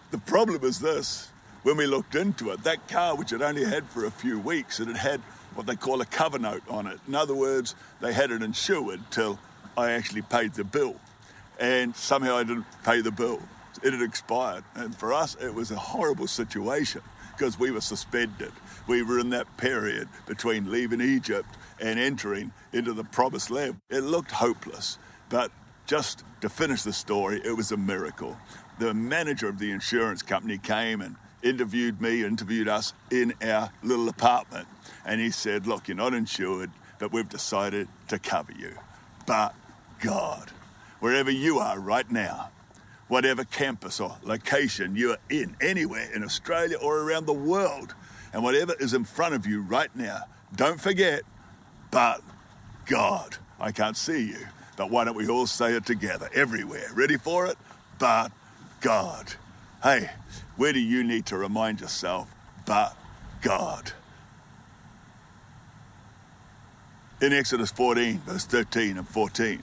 the 0.09 0.17
problem 0.17 0.63
is 0.63 0.79
this 0.79 1.29
when 1.61 1.77
we 1.77 1.85
looked 1.85 2.15
into 2.15 2.49
it, 2.49 2.63
that 2.63 2.87
car, 2.87 3.15
which 3.15 3.33
it 3.33 3.43
only 3.43 3.65
had 3.65 3.85
for 3.85 4.05
a 4.05 4.11
few 4.11 4.39
weeks, 4.39 4.79
it 4.79 4.87
had 4.87 4.97
had 4.97 5.21
what 5.53 5.67
they 5.67 5.75
call 5.75 6.01
a 6.01 6.05
cover 6.05 6.39
note 6.39 6.63
on 6.69 6.87
it. 6.87 6.99
In 7.07 7.13
other 7.13 7.35
words, 7.35 7.75
they 8.01 8.13
had 8.13 8.31
it 8.31 8.41
insured 8.41 8.99
till 9.11 9.37
I 9.77 9.91
actually 9.91 10.23
paid 10.23 10.53
the 10.53 10.63
bill. 10.63 10.95
And 11.59 11.95
somehow 11.95 12.37
I 12.37 12.43
didn't 12.43 12.65
pay 12.83 13.01
the 13.01 13.11
bill. 13.11 13.41
It 13.83 13.93
had 13.93 14.01
expired. 14.01 14.63
And 14.75 14.95
for 14.95 15.13
us, 15.13 15.35
it 15.41 15.53
was 15.53 15.71
a 15.71 15.75
horrible 15.75 16.27
situation 16.27 17.01
because 17.31 17.59
we 17.59 17.71
were 17.71 17.81
suspended. 17.81 18.51
We 18.87 19.03
were 19.03 19.19
in 19.19 19.29
that 19.31 19.57
period 19.57 20.07
between 20.27 20.71
leaving 20.71 21.01
Egypt 21.01 21.49
and 21.79 21.99
entering 21.99 22.51
into 22.73 22.93
the 22.93 23.03
promised 23.03 23.51
land. 23.51 23.77
It 23.89 24.01
looked 24.01 24.31
hopeless, 24.31 24.97
but 25.29 25.51
just 25.85 26.23
to 26.41 26.49
finish 26.49 26.83
the 26.83 26.93
story, 26.93 27.41
it 27.43 27.55
was 27.55 27.71
a 27.71 27.77
miracle. 27.77 28.37
The 28.79 28.93
manager 28.93 29.47
of 29.47 29.59
the 29.59 29.71
insurance 29.71 30.21
company 30.21 30.57
came 30.57 31.01
and 31.01 31.15
interviewed 31.43 32.01
me, 32.01 32.23
interviewed 32.23 32.67
us 32.67 32.93
in 33.11 33.33
our 33.41 33.69
little 33.83 34.09
apartment. 34.09 34.67
And 35.05 35.21
he 35.21 35.29
said, 35.29 35.67
Look, 35.67 35.87
you're 35.87 35.97
not 35.97 36.13
insured, 36.13 36.71
but 36.99 37.11
we've 37.11 37.29
decided 37.29 37.87
to 38.07 38.19
cover 38.19 38.51
you. 38.51 38.73
But 39.25 39.53
God, 40.01 40.51
wherever 41.05 41.29
you 41.29 41.59
are 41.59 41.79
right 41.79 42.09
now, 42.09 42.49
whatever 43.09 43.43
campus 43.43 43.99
or 43.99 44.17
location 44.23 44.95
you're 44.95 45.19
in, 45.29 45.55
anywhere 45.61 46.09
in 46.15 46.23
Australia 46.23 46.75
or 46.81 47.01
around 47.01 47.27
the 47.27 47.33
world, 47.33 47.93
and 48.33 48.41
whatever 48.41 48.73
is 48.79 48.91
in 48.95 49.05
front 49.05 49.35
of 49.35 49.45
you 49.45 49.61
right 49.61 49.95
now, 49.95 50.21
don't 50.55 50.81
forget, 50.81 51.21
but 51.91 52.21
God. 52.87 53.37
I 53.59 53.71
can't 53.71 53.95
see 53.95 54.29
you, 54.29 54.47
but 54.77 54.89
why 54.89 55.03
don't 55.03 55.15
we 55.15 55.27
all 55.27 55.45
say 55.45 55.73
it 55.73 55.85
together 55.85 56.27
everywhere? 56.33 56.87
Ready 56.95 57.17
for 57.17 57.45
it? 57.45 57.57
But 57.99 58.31
God. 58.81 59.35
Hey, 59.83 60.09
where 60.55 60.73
do 60.73 60.79
you 60.79 61.03
need 61.03 61.27
to 61.27 61.37
remind 61.37 61.81
yourself, 61.81 62.33
but 62.65 62.97
God? 63.43 63.91
In 67.21 67.31
Exodus 67.31 67.69
14, 67.69 68.21
verse 68.21 68.45
13 68.45 68.97
and 68.97 69.07
14, 69.07 69.61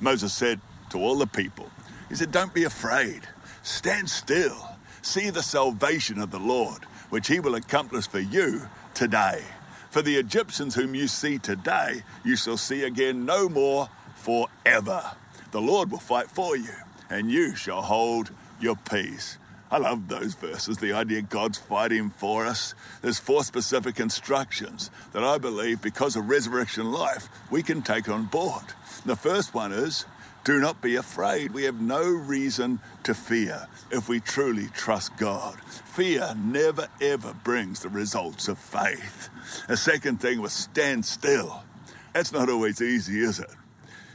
Moses 0.00 0.34
said 0.34 0.60
to 0.90 0.98
all 0.98 1.16
the 1.16 1.26
people, 1.26 1.70
He 2.08 2.14
said, 2.14 2.32
Don't 2.32 2.54
be 2.54 2.64
afraid, 2.64 3.22
stand 3.62 4.10
still, 4.10 4.76
see 5.02 5.30
the 5.30 5.42
salvation 5.42 6.18
of 6.18 6.30
the 6.30 6.38
Lord, 6.38 6.84
which 7.10 7.28
He 7.28 7.40
will 7.40 7.54
accomplish 7.54 8.06
for 8.06 8.20
you 8.20 8.68
today. 8.94 9.42
For 9.90 10.02
the 10.02 10.16
Egyptians 10.16 10.74
whom 10.74 10.94
you 10.94 11.08
see 11.08 11.38
today, 11.38 12.02
you 12.24 12.36
shall 12.36 12.56
see 12.56 12.82
again 12.84 13.24
no 13.24 13.48
more 13.48 13.88
forever. 14.14 15.12
The 15.52 15.60
Lord 15.60 15.90
will 15.90 15.98
fight 15.98 16.30
for 16.30 16.56
you, 16.56 16.74
and 17.08 17.30
you 17.30 17.54
shall 17.54 17.82
hold 17.82 18.30
your 18.60 18.76
peace. 18.76 19.38
I 19.70 19.78
love 19.78 20.08
those 20.08 20.34
verses, 20.34 20.78
the 20.78 20.92
idea 20.92 21.22
God's 21.22 21.58
fighting 21.58 22.10
for 22.10 22.46
us. 22.46 22.74
There's 23.02 23.18
four 23.18 23.42
specific 23.42 23.98
instructions 23.98 24.90
that 25.12 25.24
I 25.24 25.38
believe, 25.38 25.82
because 25.82 26.14
of 26.14 26.28
resurrection 26.28 26.92
life, 26.92 27.28
we 27.50 27.62
can 27.62 27.82
take 27.82 28.08
on 28.08 28.26
board. 28.26 28.64
The 29.04 29.16
first 29.16 29.54
one 29.54 29.72
is 29.72 30.04
do 30.46 30.60
not 30.60 30.80
be 30.80 30.94
afraid. 30.94 31.50
We 31.50 31.64
have 31.64 31.80
no 31.80 32.04
reason 32.04 32.78
to 33.02 33.14
fear 33.14 33.66
if 33.90 34.08
we 34.08 34.20
truly 34.20 34.68
trust 34.68 35.16
God. 35.16 35.56
Fear 35.60 36.36
never 36.36 36.86
ever 37.00 37.34
brings 37.42 37.80
the 37.80 37.88
results 37.88 38.46
of 38.46 38.56
faith. 38.56 39.28
The 39.66 39.76
second 39.76 40.20
thing 40.20 40.40
was 40.40 40.52
stand 40.52 41.04
still. 41.04 41.64
That's 42.12 42.30
not 42.30 42.48
always 42.48 42.80
easy, 42.80 43.20
is 43.22 43.40
it? 43.40 43.50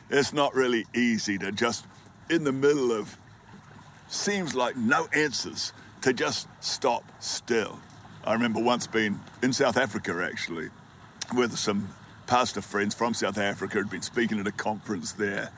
It's 0.10 0.32
not 0.32 0.56
really 0.56 0.86
easy 0.96 1.38
to 1.38 1.52
just, 1.52 1.86
in 2.30 2.46
the 2.46 2.54
middle 2.54 2.94
of 2.94 3.18
seems 4.08 4.56
like 4.56 4.78
no 4.78 5.10
answers 5.14 5.74
to 6.00 6.14
just 6.14 6.48
stop 6.62 7.04
still. 7.20 7.78
I 8.24 8.32
remember 8.32 8.62
once 8.62 8.88
being 8.88 9.20
in 9.44 9.52
South 9.52 9.76
Africa 9.76 10.26
actually 10.26 10.70
with 11.36 11.58
some 11.58 11.90
pastor 12.26 12.62
friends 12.62 12.96
from 12.96 13.14
South 13.14 13.38
Africa 13.38 13.80
who'd 13.80 13.90
been 13.90 14.02
speaking 14.02 14.40
at 14.40 14.48
a 14.48 14.54
conference 14.54 15.12
there 15.12 15.52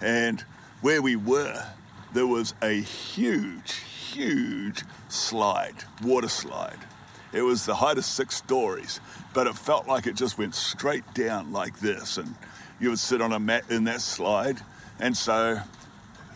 and 0.00 0.44
where 0.80 1.02
we 1.02 1.16
were 1.16 1.64
there 2.12 2.26
was 2.26 2.54
a 2.62 2.80
huge 2.80 3.72
huge 3.72 4.82
slide 5.08 5.74
water 6.02 6.28
slide 6.28 6.78
it 7.32 7.42
was 7.42 7.66
the 7.66 7.74
height 7.74 7.98
of 7.98 8.04
six 8.04 8.36
stories 8.36 9.00
but 9.34 9.46
it 9.46 9.54
felt 9.54 9.86
like 9.86 10.06
it 10.06 10.14
just 10.14 10.38
went 10.38 10.54
straight 10.54 11.04
down 11.14 11.52
like 11.52 11.78
this 11.80 12.16
and 12.16 12.34
you 12.78 12.90
would 12.90 12.98
sit 12.98 13.20
on 13.20 13.32
a 13.32 13.38
mat 13.38 13.64
in 13.70 13.84
that 13.84 14.00
slide 14.00 14.60
and 15.00 15.16
so 15.16 15.58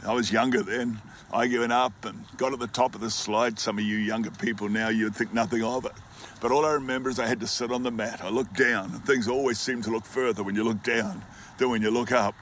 I 0.07 0.13
was 0.15 0.33
younger 0.33 0.63
then 0.63 1.01
I 1.33 1.47
went 1.47 1.73
up 1.73 2.05
and 2.05 2.25
got 2.37 2.53
at 2.53 2.59
the 2.59 2.67
top 2.67 2.97
of 2.97 3.01
the 3.01 3.11
slide. 3.11 3.61
Some 3.61 3.79
of 3.79 3.85
you 3.85 3.97
younger 3.97 4.33
people 4.33 4.69
now, 4.69 4.89
you'd 4.89 5.15
think 5.15 5.33
nothing 5.33 5.63
of 5.63 5.85
it. 5.85 5.93
But 6.41 6.51
all 6.51 6.67
I 6.67 6.73
remember 6.73 7.09
is 7.09 7.21
I 7.21 7.27
had 7.27 7.39
to 7.41 7.47
sit 7.47 7.71
on 7.71 7.85
the 7.85 7.93
mat. 7.93 8.21
I 8.21 8.31
looked 8.31 8.55
down, 8.55 8.91
and 8.93 9.05
things 9.05 9.29
always 9.29 9.61
seem 9.61 9.81
to 9.83 9.91
look 9.91 10.05
further 10.05 10.43
when 10.43 10.57
you 10.57 10.65
look 10.65 10.83
down 10.83 11.23
than 11.59 11.71
when 11.71 11.83
you 11.83 11.91
look 11.93 12.11
up. 12.11 12.35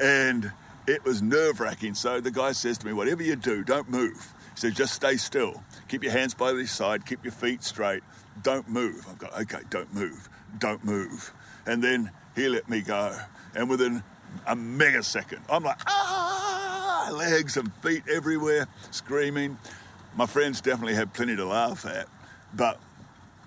And 0.00 0.52
it 0.86 1.04
was 1.04 1.22
nerve 1.22 1.60
wracking. 1.60 1.94
So 1.94 2.20
the 2.20 2.30
guy 2.30 2.52
says 2.52 2.78
to 2.78 2.86
me, 2.86 2.92
Whatever 2.92 3.22
you 3.22 3.36
do, 3.36 3.64
don't 3.64 3.88
move. 3.88 4.32
He 4.54 4.60
says, 4.60 4.74
Just 4.74 4.94
stay 4.94 5.16
still. 5.16 5.62
Keep 5.88 6.04
your 6.04 6.12
hands 6.12 6.34
by 6.34 6.52
the 6.52 6.66
side, 6.66 7.06
keep 7.06 7.24
your 7.24 7.32
feet 7.32 7.62
straight. 7.62 8.02
Don't 8.42 8.68
move. 8.68 9.06
I've 9.08 9.18
got, 9.18 9.40
okay, 9.42 9.60
don't 9.70 9.92
move. 9.94 10.28
Don't 10.58 10.84
move. 10.84 11.32
And 11.66 11.82
then 11.82 12.10
he 12.34 12.48
let 12.48 12.68
me 12.68 12.80
go. 12.80 13.16
And 13.54 13.70
within 13.70 14.02
a 14.46 14.56
megasecond, 14.56 15.40
I'm 15.48 15.62
like, 15.62 15.78
ah! 15.86 16.74
legs 17.12 17.56
and 17.56 17.72
feet 17.74 18.02
everywhere, 18.08 18.68
screaming. 18.90 19.58
My 20.16 20.26
friends 20.26 20.60
definitely 20.60 20.94
had 20.94 21.12
plenty 21.12 21.36
to 21.36 21.44
laugh 21.44 21.84
at, 21.86 22.06
but 22.52 22.80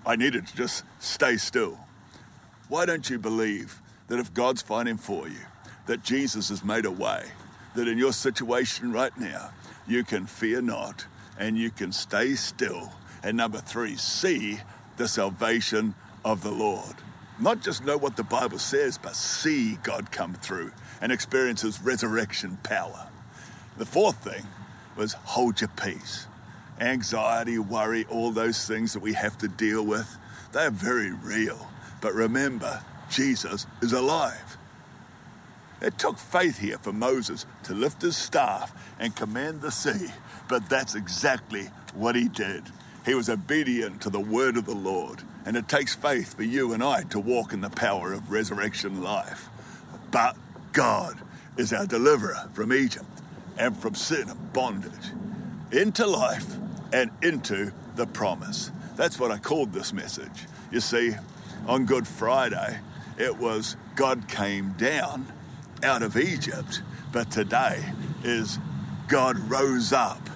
I 0.06 0.16
needed 0.16 0.46
to 0.46 0.56
just 0.56 0.84
stay 0.98 1.36
still. 1.36 1.78
Why 2.68 2.84
don't 2.86 3.08
you 3.08 3.18
believe 3.18 3.80
that 4.08 4.18
if 4.18 4.32
God's 4.34 4.62
fighting 4.62 4.98
for 4.98 5.28
you, 5.28 5.40
that 5.88 6.04
Jesus 6.04 6.50
has 6.50 6.62
made 6.62 6.84
a 6.84 6.90
way, 6.90 7.24
that 7.74 7.88
in 7.88 7.96
your 7.96 8.12
situation 8.12 8.92
right 8.92 9.16
now, 9.18 9.50
you 9.86 10.04
can 10.04 10.26
fear 10.26 10.60
not 10.60 11.06
and 11.38 11.56
you 11.56 11.70
can 11.70 11.92
stay 11.92 12.34
still. 12.34 12.92
And 13.22 13.38
number 13.38 13.58
three, 13.58 13.96
see 13.96 14.60
the 14.98 15.08
salvation 15.08 15.94
of 16.26 16.42
the 16.42 16.50
Lord. 16.50 16.94
Not 17.40 17.62
just 17.62 17.86
know 17.86 17.96
what 17.96 18.16
the 18.16 18.22
Bible 18.22 18.58
says, 18.58 18.98
but 18.98 19.16
see 19.16 19.76
God 19.82 20.12
come 20.12 20.34
through 20.34 20.72
and 21.00 21.10
experience 21.10 21.62
his 21.62 21.80
resurrection 21.80 22.58
power. 22.62 23.08
The 23.78 23.86
fourth 23.86 24.22
thing 24.22 24.46
was 24.94 25.14
hold 25.14 25.60
your 25.62 25.70
peace. 25.82 26.26
Anxiety, 26.80 27.58
worry, 27.58 28.04
all 28.10 28.30
those 28.30 28.66
things 28.68 28.92
that 28.92 29.00
we 29.00 29.14
have 29.14 29.38
to 29.38 29.48
deal 29.48 29.86
with, 29.86 30.18
they 30.52 30.66
are 30.66 30.70
very 30.70 31.12
real. 31.12 31.70
But 32.02 32.12
remember, 32.12 32.82
Jesus 33.10 33.66
is 33.80 33.94
alive. 33.94 34.58
It 35.80 35.98
took 35.98 36.18
faith 36.18 36.58
here 36.58 36.78
for 36.78 36.92
Moses 36.92 37.46
to 37.64 37.74
lift 37.74 38.02
his 38.02 38.16
staff 38.16 38.72
and 38.98 39.14
command 39.14 39.60
the 39.60 39.70
sea, 39.70 40.08
but 40.48 40.68
that's 40.68 40.94
exactly 40.94 41.70
what 41.94 42.16
he 42.16 42.28
did. 42.28 42.64
He 43.06 43.14
was 43.14 43.28
obedient 43.28 44.02
to 44.02 44.10
the 44.10 44.20
word 44.20 44.56
of 44.56 44.66
the 44.66 44.74
Lord, 44.74 45.22
and 45.46 45.56
it 45.56 45.68
takes 45.68 45.94
faith 45.94 46.34
for 46.34 46.42
you 46.42 46.72
and 46.72 46.82
I 46.82 47.04
to 47.04 47.20
walk 47.20 47.52
in 47.52 47.60
the 47.60 47.70
power 47.70 48.12
of 48.12 48.30
resurrection 48.30 49.02
life. 49.02 49.48
But 50.10 50.36
God 50.72 51.18
is 51.56 51.72
our 51.72 51.86
deliverer 51.86 52.48
from 52.52 52.72
Egypt 52.72 53.06
and 53.56 53.76
from 53.76 53.94
sin 53.94 54.28
and 54.28 54.52
bondage 54.52 54.92
into 55.72 56.06
life 56.06 56.46
and 56.92 57.10
into 57.22 57.72
the 57.96 58.06
promise. 58.06 58.70
That's 58.96 59.18
what 59.18 59.30
I 59.30 59.38
called 59.38 59.72
this 59.72 59.92
message. 59.92 60.46
You 60.70 60.80
see, 60.80 61.12
on 61.66 61.86
Good 61.86 62.06
Friday, 62.06 62.78
it 63.16 63.36
was 63.36 63.76
God 63.94 64.28
came 64.28 64.72
down 64.72 65.26
out 65.82 66.02
of 66.02 66.16
Egypt, 66.16 66.82
but 67.12 67.30
today 67.30 67.84
is 68.24 68.58
God 69.08 69.38
rose 69.50 69.92
up 69.92 70.28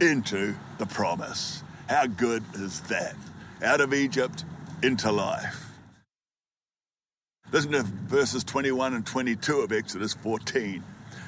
into 0.00 0.54
the 0.78 0.86
promise. 0.86 1.62
How 1.88 2.06
good 2.06 2.44
is 2.54 2.80
that? 2.82 3.14
Out 3.62 3.80
of 3.80 3.94
Egypt 3.94 4.44
into 4.82 5.10
life. 5.10 5.66
Listen 7.52 7.72
to 7.72 7.82
verses 7.82 8.44
21 8.44 8.94
and 8.94 9.06
22 9.06 9.58
of 9.60 9.72
Exodus 9.72 10.14
14. 10.14 10.82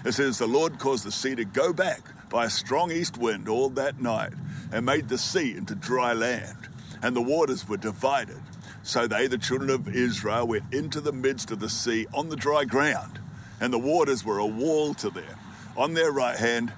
It 0.04 0.12
says, 0.12 0.38
The 0.38 0.46
Lord 0.46 0.78
caused 0.78 1.04
the 1.04 1.12
sea 1.12 1.34
to 1.34 1.44
go 1.44 1.72
back 1.72 2.00
by 2.30 2.46
a 2.46 2.50
strong 2.50 2.90
east 2.90 3.18
wind 3.18 3.48
all 3.48 3.68
that 3.70 4.00
night 4.00 4.32
and 4.72 4.86
made 4.86 5.08
the 5.08 5.18
sea 5.18 5.54
into 5.54 5.74
dry 5.74 6.12
land, 6.12 6.68
and 7.02 7.14
the 7.14 7.22
waters 7.22 7.68
were 7.68 7.76
divided. 7.76 8.40
So 8.82 9.06
they, 9.06 9.26
the 9.26 9.38
children 9.38 9.70
of 9.70 9.94
Israel, 9.94 10.46
went 10.46 10.72
into 10.72 11.00
the 11.00 11.12
midst 11.12 11.50
of 11.50 11.60
the 11.60 11.68
sea 11.68 12.06
on 12.12 12.28
the 12.28 12.36
dry 12.36 12.64
ground, 12.64 13.18
and 13.60 13.72
the 13.72 13.78
waters 13.78 14.24
were 14.24 14.38
a 14.38 14.46
wall 14.46 14.94
to 14.94 15.10
them 15.10 15.38
on 15.76 15.94
their 15.94 16.12
right 16.12 16.36
hand 16.36 16.72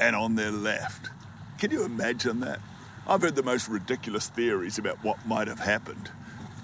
and 0.00 0.16
on 0.16 0.34
their 0.34 0.50
left. 0.50 1.10
Can 1.58 1.70
you 1.70 1.84
imagine 1.84 2.40
that? 2.40 2.60
I've 3.06 3.22
heard 3.22 3.34
the 3.36 3.42
most 3.42 3.68
ridiculous 3.68 4.28
theories 4.28 4.78
about 4.78 5.02
what 5.04 5.24
might 5.26 5.48
have 5.48 5.60
happened. 5.60 6.10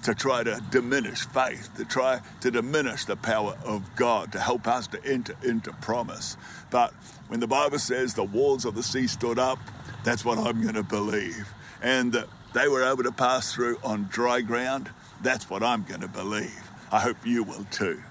to 0.03 0.15
try 0.15 0.43
to 0.43 0.61
diminish 0.71 1.25
faith, 1.27 1.69
to 1.75 1.85
try 1.85 2.21
to 2.41 2.51
diminish 2.51 3.05
the 3.05 3.15
power 3.15 3.57
of 3.65 3.95
God, 3.95 4.31
to 4.31 4.39
help 4.39 4.67
us 4.67 4.87
to 4.87 5.03
enter 5.05 5.35
into 5.43 5.71
promise. 5.73 6.37
But 6.71 6.93
when 7.27 7.39
the 7.39 7.47
Bible 7.47 7.79
says 7.79 8.13
the 8.13 8.23
walls 8.23 8.65
of 8.65 8.75
the 8.75 8.83
sea 8.83 9.07
stood 9.07 9.37
up, 9.37 9.59
that's 10.03 10.23
what 10.23 10.37
I'm 10.37 10.61
going 10.61 10.75
to 10.75 10.83
believe. 10.83 11.49
And 11.81 12.13
that 12.13 12.27
they 12.53 12.67
were 12.67 12.83
able 12.83 13.03
to 13.03 13.11
pass 13.11 13.53
through 13.53 13.77
on 13.83 14.07
dry 14.09 14.41
ground, 14.41 14.89
that's 15.21 15.49
what 15.49 15.63
I'm 15.63 15.83
going 15.83 16.01
to 16.01 16.07
believe. 16.07 16.71
I 16.91 17.01
hope 17.01 17.17
you 17.25 17.43
will 17.43 17.65
too. 17.65 18.01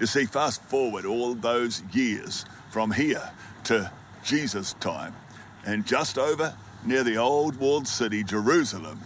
You 0.00 0.06
see, 0.06 0.24
fast 0.24 0.62
forward 0.62 1.04
all 1.06 1.34
those 1.34 1.82
years 1.92 2.44
from 2.70 2.90
here 2.90 3.30
to 3.64 3.90
Jesus' 4.24 4.74
time, 4.80 5.14
and 5.64 5.86
just 5.86 6.18
over 6.18 6.54
near 6.84 7.04
the 7.04 7.16
old 7.16 7.56
walled 7.56 7.86
city, 7.86 8.24
Jerusalem, 8.24 9.00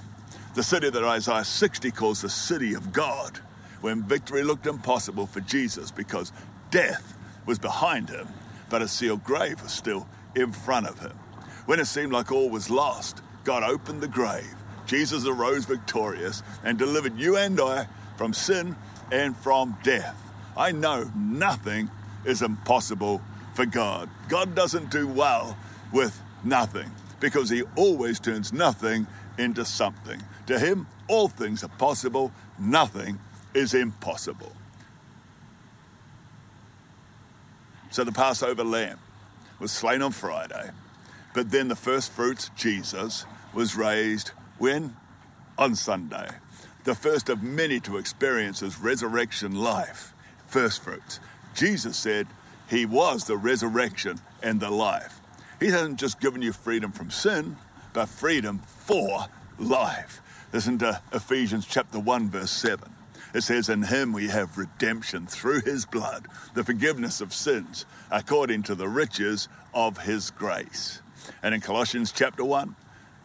the 0.54 0.62
city 0.62 0.90
that 0.90 1.04
Isaiah 1.04 1.44
60 1.44 1.90
calls 1.90 2.22
the 2.22 2.28
city 2.28 2.74
of 2.74 2.92
God, 2.92 3.38
when 3.80 4.02
victory 4.02 4.42
looked 4.42 4.66
impossible 4.66 5.26
for 5.26 5.40
Jesus 5.40 5.90
because 5.90 6.32
death 6.70 7.16
was 7.46 7.58
behind 7.58 8.08
him, 8.08 8.26
but 8.68 8.82
a 8.82 8.88
sealed 8.88 9.22
grave 9.22 9.62
was 9.62 9.72
still 9.72 10.08
in 10.34 10.52
front 10.52 10.86
of 10.86 10.98
him. 10.98 11.16
When 11.66 11.78
it 11.78 11.86
seemed 11.86 12.12
like 12.12 12.32
all 12.32 12.50
was 12.50 12.70
lost, 12.70 13.22
God 13.44 13.62
opened 13.62 14.00
the 14.00 14.08
grave. 14.08 14.54
Jesus 14.86 15.26
arose 15.26 15.64
victorious 15.64 16.42
and 16.64 16.78
delivered 16.78 17.18
you 17.18 17.36
and 17.36 17.60
I 17.60 17.86
from 18.16 18.32
sin 18.32 18.74
and 19.12 19.36
from 19.36 19.76
death. 19.82 20.16
I 20.58 20.72
know 20.72 21.10
nothing 21.14 21.88
is 22.24 22.42
impossible 22.42 23.22
for 23.54 23.64
God. 23.64 24.10
God 24.28 24.56
doesn't 24.56 24.90
do 24.90 25.06
well 25.06 25.56
with 25.92 26.20
nothing 26.42 26.90
because 27.20 27.48
he 27.48 27.62
always 27.76 28.18
turns 28.18 28.52
nothing 28.52 29.06
into 29.38 29.64
something. 29.64 30.20
To 30.46 30.58
him, 30.58 30.88
all 31.06 31.28
things 31.28 31.62
are 31.62 31.68
possible, 31.68 32.32
nothing 32.58 33.20
is 33.54 33.72
impossible. 33.72 34.52
So 37.90 38.04
the 38.04 38.12
Passover 38.12 38.64
lamb 38.64 38.98
was 39.60 39.70
slain 39.70 40.02
on 40.02 40.12
Friday, 40.12 40.70
but 41.34 41.50
then 41.50 41.68
the 41.68 41.76
first 41.76 42.12
fruits, 42.12 42.50
Jesus, 42.56 43.24
was 43.54 43.76
raised 43.76 44.32
when? 44.58 44.96
On 45.56 45.74
Sunday. 45.74 46.28
The 46.84 46.94
first 46.94 47.28
of 47.28 47.42
many 47.42 47.80
to 47.80 47.96
experience 47.96 48.60
his 48.60 48.78
resurrection 48.78 49.54
life, 49.54 50.14
first 50.48 50.82
fruits. 50.82 51.20
Jesus 51.54 51.96
said 51.96 52.26
he 52.68 52.86
was 52.86 53.24
the 53.24 53.36
resurrection 53.36 54.20
and 54.42 54.60
the 54.60 54.70
life. 54.70 55.20
He 55.60 55.68
hasn't 55.68 55.98
just 55.98 56.20
given 56.20 56.42
you 56.42 56.52
freedom 56.52 56.92
from 56.92 57.10
sin, 57.10 57.56
but 57.92 58.08
freedom 58.08 58.58
for 58.58 59.26
life. 59.58 60.20
Listen 60.52 60.78
to 60.78 61.00
Ephesians 61.12 61.66
chapter 61.66 61.98
1, 61.98 62.30
verse 62.30 62.50
7. 62.50 62.94
It 63.34 63.42
says, 63.42 63.68
In 63.68 63.82
him 63.82 64.12
we 64.12 64.28
have 64.28 64.56
redemption 64.56 65.26
through 65.26 65.60
his 65.60 65.84
blood, 65.84 66.26
the 66.54 66.64
forgiveness 66.64 67.20
of 67.20 67.34
sins, 67.34 67.84
according 68.10 68.62
to 68.64 68.74
the 68.74 68.88
riches 68.88 69.48
of 69.74 69.98
his 69.98 70.30
grace. 70.30 71.02
And 71.42 71.54
in 71.54 71.60
Colossians 71.60 72.12
chapter 72.12 72.44
1, 72.44 72.74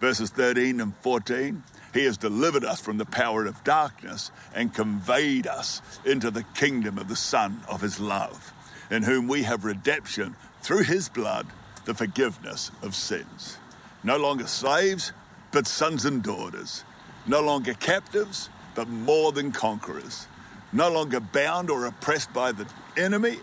verses 0.02 0.30
13 0.32 0.82
and 0.82 0.96
14, 0.98 1.64
he 1.94 2.06
has 2.06 2.18
delivered 2.18 2.66
us 2.66 2.82
from 2.82 2.98
the 2.98 3.06
power 3.06 3.46
of 3.46 3.64
darkness 3.64 4.32
and 4.56 4.74
conveyed 4.74 5.46
us 5.46 5.82
into 6.06 6.32
the 6.32 6.44
kingdom 6.56 6.98
of 6.98 7.08
the 7.08 7.16
Son 7.16 7.62
of 7.68 7.82
his 7.82 8.00
love, 8.00 8.52
in 8.90 9.04
whom 9.04 9.28
we 9.28 9.44
have 9.44 9.64
redemption 9.64 10.36
through 10.62 10.84
his 10.84 11.10
blood, 11.10 11.46
the 11.86 11.94
forgiveness 11.94 12.72
of 12.82 12.96
sins. 12.96 13.58
No 14.04 14.18
longer 14.18 14.48
slaves, 14.48 15.14
but 15.52 15.68
sons 15.68 16.06
and 16.06 16.24
daughters. 16.24 16.84
No 17.28 17.42
longer 17.42 17.74
captives, 17.76 18.50
but 18.76 18.88
more 18.88 19.32
than 19.32 19.52
conquerors. 19.52 20.28
No 20.72 20.92
longer 20.92 21.20
bound 21.20 21.70
or 21.70 21.86
oppressed 21.86 22.34
by 22.34 22.52
the 22.52 22.66
enemy. 22.98 23.38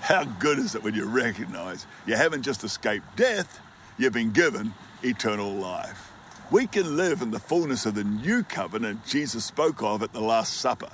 How 0.00 0.24
good 0.24 0.58
is 0.58 0.74
it 0.74 0.82
when 0.82 0.94
you 0.94 1.06
recognize 1.06 1.86
you 2.06 2.14
haven't 2.14 2.42
just 2.42 2.62
escaped 2.62 3.16
death, 3.16 3.60
you've 3.96 4.12
been 4.12 4.30
given 4.30 4.74
eternal 5.02 5.50
life. 5.50 6.12
We 6.50 6.66
can 6.66 6.96
live 6.96 7.20
in 7.20 7.30
the 7.30 7.38
fullness 7.38 7.84
of 7.84 7.94
the 7.94 8.04
new 8.04 8.42
covenant 8.42 9.04
Jesus 9.04 9.44
spoke 9.44 9.82
of 9.82 10.02
at 10.02 10.14
the 10.14 10.22
Last 10.22 10.54
Supper, 10.54 10.88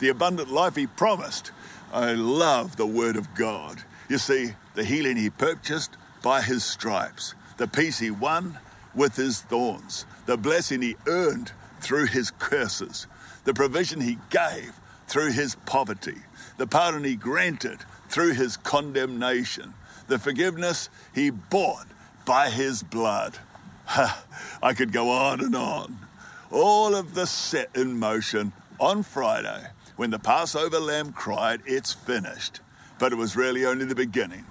the 0.00 0.08
abundant 0.08 0.50
life 0.50 0.74
he 0.74 0.88
promised. 0.88 1.52
I 1.92 2.14
love 2.14 2.74
the 2.74 2.86
Word 2.86 3.14
of 3.14 3.32
God. 3.36 3.84
You 4.08 4.18
see, 4.18 4.54
the 4.74 4.82
healing 4.82 5.16
he 5.16 5.30
purchased 5.30 5.96
by 6.24 6.42
his 6.42 6.64
stripes, 6.64 7.36
the 7.56 7.68
peace 7.68 8.00
he 8.00 8.10
won 8.10 8.58
with 8.96 9.14
his 9.14 9.42
thorns, 9.42 10.06
the 10.26 10.36
blessing 10.36 10.82
he 10.82 10.96
earned 11.06 11.52
through 11.80 12.06
his 12.06 12.32
curses, 12.32 13.06
the 13.44 13.54
provision 13.54 14.00
he 14.00 14.18
gave 14.30 14.72
through 15.06 15.30
his 15.30 15.54
poverty, 15.66 16.18
the 16.56 16.66
pardon 16.66 17.04
he 17.04 17.14
granted 17.14 17.78
through 18.08 18.32
his 18.32 18.56
condemnation, 18.56 19.72
the 20.08 20.18
forgiveness 20.18 20.90
he 21.14 21.30
bought 21.30 21.86
by 22.24 22.50
his 22.50 22.82
blood. 22.82 23.38
I 24.62 24.74
could 24.74 24.92
go 24.92 25.10
on 25.10 25.40
and 25.40 25.54
on. 25.54 25.98
All 26.50 26.94
of 26.94 27.14
this 27.14 27.30
set 27.30 27.74
in 27.74 27.98
motion 27.98 28.52
on 28.78 29.02
Friday 29.02 29.68
when 29.96 30.10
the 30.10 30.18
Passover 30.18 30.78
lamb 30.78 31.12
cried, 31.12 31.62
It's 31.66 31.92
finished. 31.92 32.60
But 32.98 33.12
it 33.12 33.16
was 33.16 33.36
really 33.36 33.64
only 33.64 33.84
the 33.84 33.94
beginning. 33.94 34.46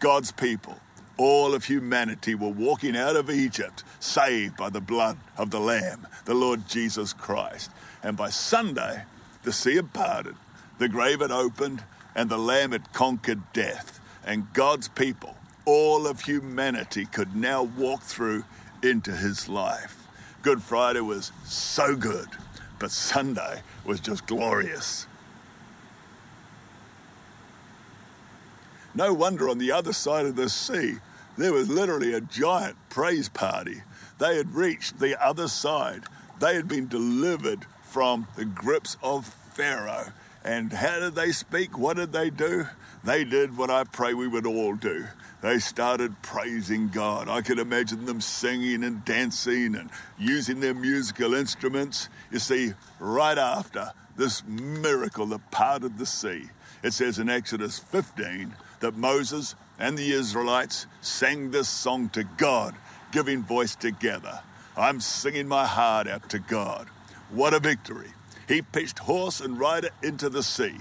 God's 0.00 0.30
people, 0.30 0.78
all 1.16 1.54
of 1.54 1.64
humanity, 1.64 2.34
were 2.34 2.48
walking 2.48 2.96
out 2.96 3.16
of 3.16 3.30
Egypt, 3.30 3.82
saved 3.98 4.56
by 4.56 4.70
the 4.70 4.80
blood 4.80 5.18
of 5.36 5.50
the 5.50 5.60
Lamb, 5.60 6.06
the 6.24 6.34
Lord 6.34 6.68
Jesus 6.68 7.12
Christ. 7.12 7.70
And 8.02 8.16
by 8.16 8.30
Sunday, 8.30 9.02
the 9.42 9.52
sea 9.52 9.76
had 9.76 9.92
parted, 9.92 10.36
the 10.78 10.88
grave 10.88 11.20
had 11.20 11.32
opened, 11.32 11.82
and 12.14 12.30
the 12.30 12.38
Lamb 12.38 12.72
had 12.72 12.92
conquered 12.92 13.52
death. 13.52 13.98
And 14.24 14.52
God's 14.52 14.88
people, 14.88 15.36
all 15.64 16.06
of 16.06 16.22
humanity, 16.22 17.06
could 17.06 17.34
now 17.34 17.64
walk 17.64 18.02
through 18.02 18.44
into 18.82 19.12
his 19.12 19.48
life. 19.48 20.06
Good 20.42 20.62
Friday 20.62 21.00
was 21.00 21.32
so 21.44 21.96
good, 21.96 22.28
but 22.78 22.90
Sunday 22.90 23.62
was 23.84 24.00
just 24.00 24.26
glorious. 24.26 25.06
No 28.94 29.12
wonder 29.12 29.48
on 29.48 29.58
the 29.58 29.72
other 29.72 29.92
side 29.92 30.26
of 30.26 30.36
the 30.36 30.48
sea, 30.48 30.96
there 31.36 31.52
was 31.52 31.68
literally 31.68 32.14
a 32.14 32.20
giant 32.20 32.76
praise 32.90 33.28
party. 33.28 33.82
They 34.18 34.36
had 34.36 34.54
reached 34.54 34.98
the 34.98 35.22
other 35.24 35.46
side. 35.46 36.04
They 36.40 36.54
had 36.54 36.66
been 36.66 36.88
delivered 36.88 37.66
from 37.82 38.26
the 38.36 38.44
grips 38.44 38.96
of 39.02 39.26
Pharaoh. 39.54 40.12
And 40.44 40.72
how 40.72 40.98
did 40.98 41.14
they 41.14 41.32
speak? 41.32 41.78
What 41.78 41.96
did 41.96 42.12
they 42.12 42.30
do? 42.30 42.66
They 43.04 43.24
did 43.24 43.56
what 43.56 43.70
I 43.70 43.84
pray 43.84 44.14
we 44.14 44.26
would 44.26 44.46
all 44.46 44.74
do. 44.74 45.06
They 45.40 45.60
started 45.60 46.20
praising 46.22 46.88
God. 46.88 47.28
I 47.28 47.42
could 47.42 47.60
imagine 47.60 48.06
them 48.06 48.20
singing 48.20 48.82
and 48.82 49.04
dancing 49.04 49.76
and 49.76 49.88
using 50.18 50.58
their 50.58 50.74
musical 50.74 51.34
instruments. 51.34 52.08
You 52.32 52.40
see, 52.40 52.72
right 52.98 53.38
after 53.38 53.92
this 54.16 54.42
miracle 54.44 55.26
that 55.26 55.50
parted 55.52 55.96
the 55.96 56.06
sea, 56.06 56.50
it 56.82 56.92
says 56.92 57.20
in 57.20 57.28
Exodus 57.28 57.78
15 57.78 58.54
that 58.80 58.96
Moses 58.96 59.54
and 59.78 59.96
the 59.96 60.12
Israelites 60.12 60.86
sang 61.00 61.52
this 61.52 61.68
song 61.68 62.08
to 62.10 62.24
God, 62.24 62.74
giving 63.12 63.42
voice 63.42 63.76
together. 63.76 64.40
I'm 64.76 65.00
singing 65.00 65.46
my 65.46 65.66
heart 65.66 66.08
out 66.08 66.28
to 66.30 66.40
God. 66.40 66.88
What 67.30 67.54
a 67.54 67.60
victory! 67.60 68.08
He 68.48 68.62
pitched 68.62 69.00
horse 69.00 69.40
and 69.40 69.58
rider 69.58 69.90
into 70.02 70.28
the 70.30 70.42
sea. 70.42 70.76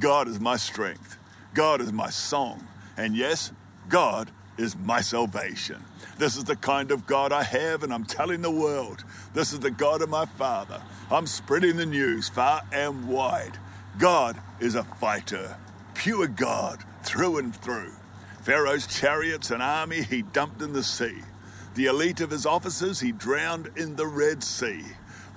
God 0.00 0.28
is 0.28 0.40
my 0.40 0.56
strength. 0.56 1.16
God 1.54 1.80
is 1.80 1.92
my 1.92 2.10
song. 2.10 2.66
And 2.96 3.16
yes, 3.16 3.52
God 3.88 4.30
is 4.56 4.76
my 4.76 5.00
salvation. 5.00 5.82
This 6.18 6.36
is 6.36 6.44
the 6.44 6.56
kind 6.56 6.90
of 6.90 7.06
God 7.06 7.32
I 7.32 7.42
have, 7.42 7.82
and 7.82 7.92
I'm 7.92 8.04
telling 8.04 8.42
the 8.42 8.50
world. 8.50 9.04
This 9.32 9.52
is 9.52 9.60
the 9.60 9.70
God 9.70 10.00
of 10.00 10.08
my 10.08 10.26
Father. 10.26 10.80
I'm 11.10 11.26
spreading 11.26 11.76
the 11.76 11.86
news 11.86 12.28
far 12.28 12.62
and 12.72 13.08
wide. 13.08 13.58
God 13.98 14.40
is 14.60 14.74
a 14.74 14.84
fighter, 14.84 15.56
pure 15.94 16.26
God 16.26 16.84
through 17.02 17.38
and 17.38 17.54
through. 17.54 17.92
Pharaoh's 18.42 18.86
chariots 18.86 19.50
and 19.50 19.62
army 19.62 20.02
he 20.02 20.22
dumped 20.22 20.62
in 20.62 20.72
the 20.72 20.82
sea. 20.82 21.22
The 21.74 21.86
elite 21.86 22.20
of 22.20 22.30
his 22.30 22.46
officers 22.46 23.00
he 23.00 23.10
drowned 23.10 23.70
in 23.76 23.96
the 23.96 24.06
Red 24.06 24.44
Sea. 24.44 24.82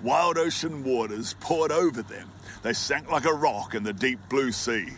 Wild 0.03 0.37
ocean 0.37 0.83
waters 0.83 1.35
poured 1.39 1.71
over 1.71 2.03
them. 2.03 2.29
They 2.61 2.73
sank 2.73 3.11
like 3.11 3.25
a 3.25 3.33
rock 3.33 3.73
in 3.73 3.83
the 3.83 3.93
deep 3.93 4.19
blue 4.29 4.51
sea. 4.51 4.89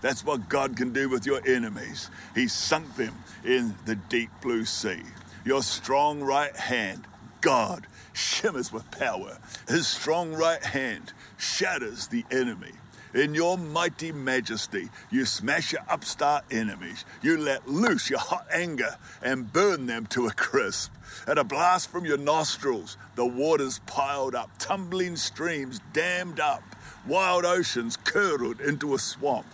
That's 0.00 0.24
what 0.24 0.48
God 0.48 0.76
can 0.76 0.92
do 0.92 1.08
with 1.08 1.26
your 1.26 1.40
enemies. 1.46 2.10
He 2.34 2.48
sunk 2.48 2.96
them 2.96 3.14
in 3.44 3.74
the 3.84 3.96
deep 3.96 4.30
blue 4.40 4.64
sea. 4.64 5.02
Your 5.44 5.62
strong 5.62 6.20
right 6.20 6.56
hand, 6.56 7.06
God, 7.40 7.86
shimmers 8.12 8.72
with 8.72 8.90
power. 8.90 9.38
His 9.68 9.86
strong 9.86 10.34
right 10.34 10.62
hand 10.62 11.12
shatters 11.36 12.08
the 12.08 12.24
enemy. 12.30 12.72
In 13.14 13.34
your 13.34 13.56
mighty 13.56 14.12
majesty, 14.12 14.90
you 15.10 15.24
smash 15.24 15.72
your 15.72 15.80
upstart 15.88 16.44
enemies. 16.50 17.06
You 17.22 17.38
let 17.38 17.66
loose 17.66 18.10
your 18.10 18.18
hot 18.18 18.46
anger 18.52 18.96
and 19.22 19.50
burn 19.50 19.86
them 19.86 20.06
to 20.08 20.26
a 20.26 20.32
crisp. 20.32 20.92
At 21.26 21.38
a 21.38 21.44
blast 21.44 21.90
from 21.90 22.04
your 22.04 22.18
nostrils, 22.18 22.98
the 23.16 23.24
waters 23.24 23.80
piled 23.86 24.34
up, 24.34 24.50
tumbling 24.58 25.16
streams 25.16 25.80
dammed 25.94 26.38
up, 26.38 26.62
wild 27.06 27.46
oceans 27.46 27.96
curdled 27.96 28.60
into 28.60 28.94
a 28.94 28.98
swamp. 28.98 29.46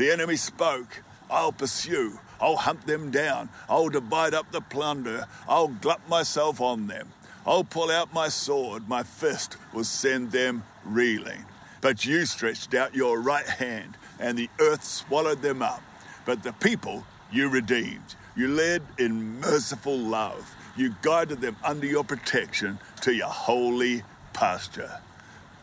The 0.00 0.10
enemy 0.10 0.36
spoke, 0.36 1.02
I'll 1.28 1.52
pursue, 1.52 2.18
I'll 2.40 2.56
hunt 2.56 2.86
them 2.86 3.10
down, 3.10 3.50
I'll 3.68 3.90
divide 3.90 4.32
up 4.32 4.50
the 4.50 4.62
plunder, 4.62 5.26
I'll 5.46 5.68
glut 5.68 6.00
myself 6.08 6.58
on 6.58 6.86
them. 6.86 7.12
I'll 7.44 7.64
pull 7.64 7.90
out 7.90 8.14
my 8.14 8.28
sword, 8.28 8.88
my 8.88 9.02
fist 9.02 9.58
will 9.74 9.84
send 9.84 10.32
them 10.32 10.64
reeling. 10.86 11.44
But 11.82 12.06
you 12.06 12.24
stretched 12.24 12.72
out 12.72 12.94
your 12.94 13.20
right 13.20 13.46
hand, 13.46 13.98
and 14.18 14.38
the 14.38 14.48
earth 14.58 14.84
swallowed 14.84 15.42
them 15.42 15.60
up. 15.60 15.82
But 16.24 16.44
the 16.44 16.54
people 16.54 17.04
you 17.30 17.50
redeemed. 17.50 18.14
You 18.34 18.48
led 18.48 18.80
in 18.98 19.38
merciful 19.38 19.98
love. 19.98 20.56
You 20.78 20.94
guided 21.02 21.42
them 21.42 21.56
under 21.62 21.86
your 21.86 22.04
protection 22.04 22.78
to 23.02 23.12
your 23.12 23.28
holy 23.28 24.02
pasture. 24.32 25.02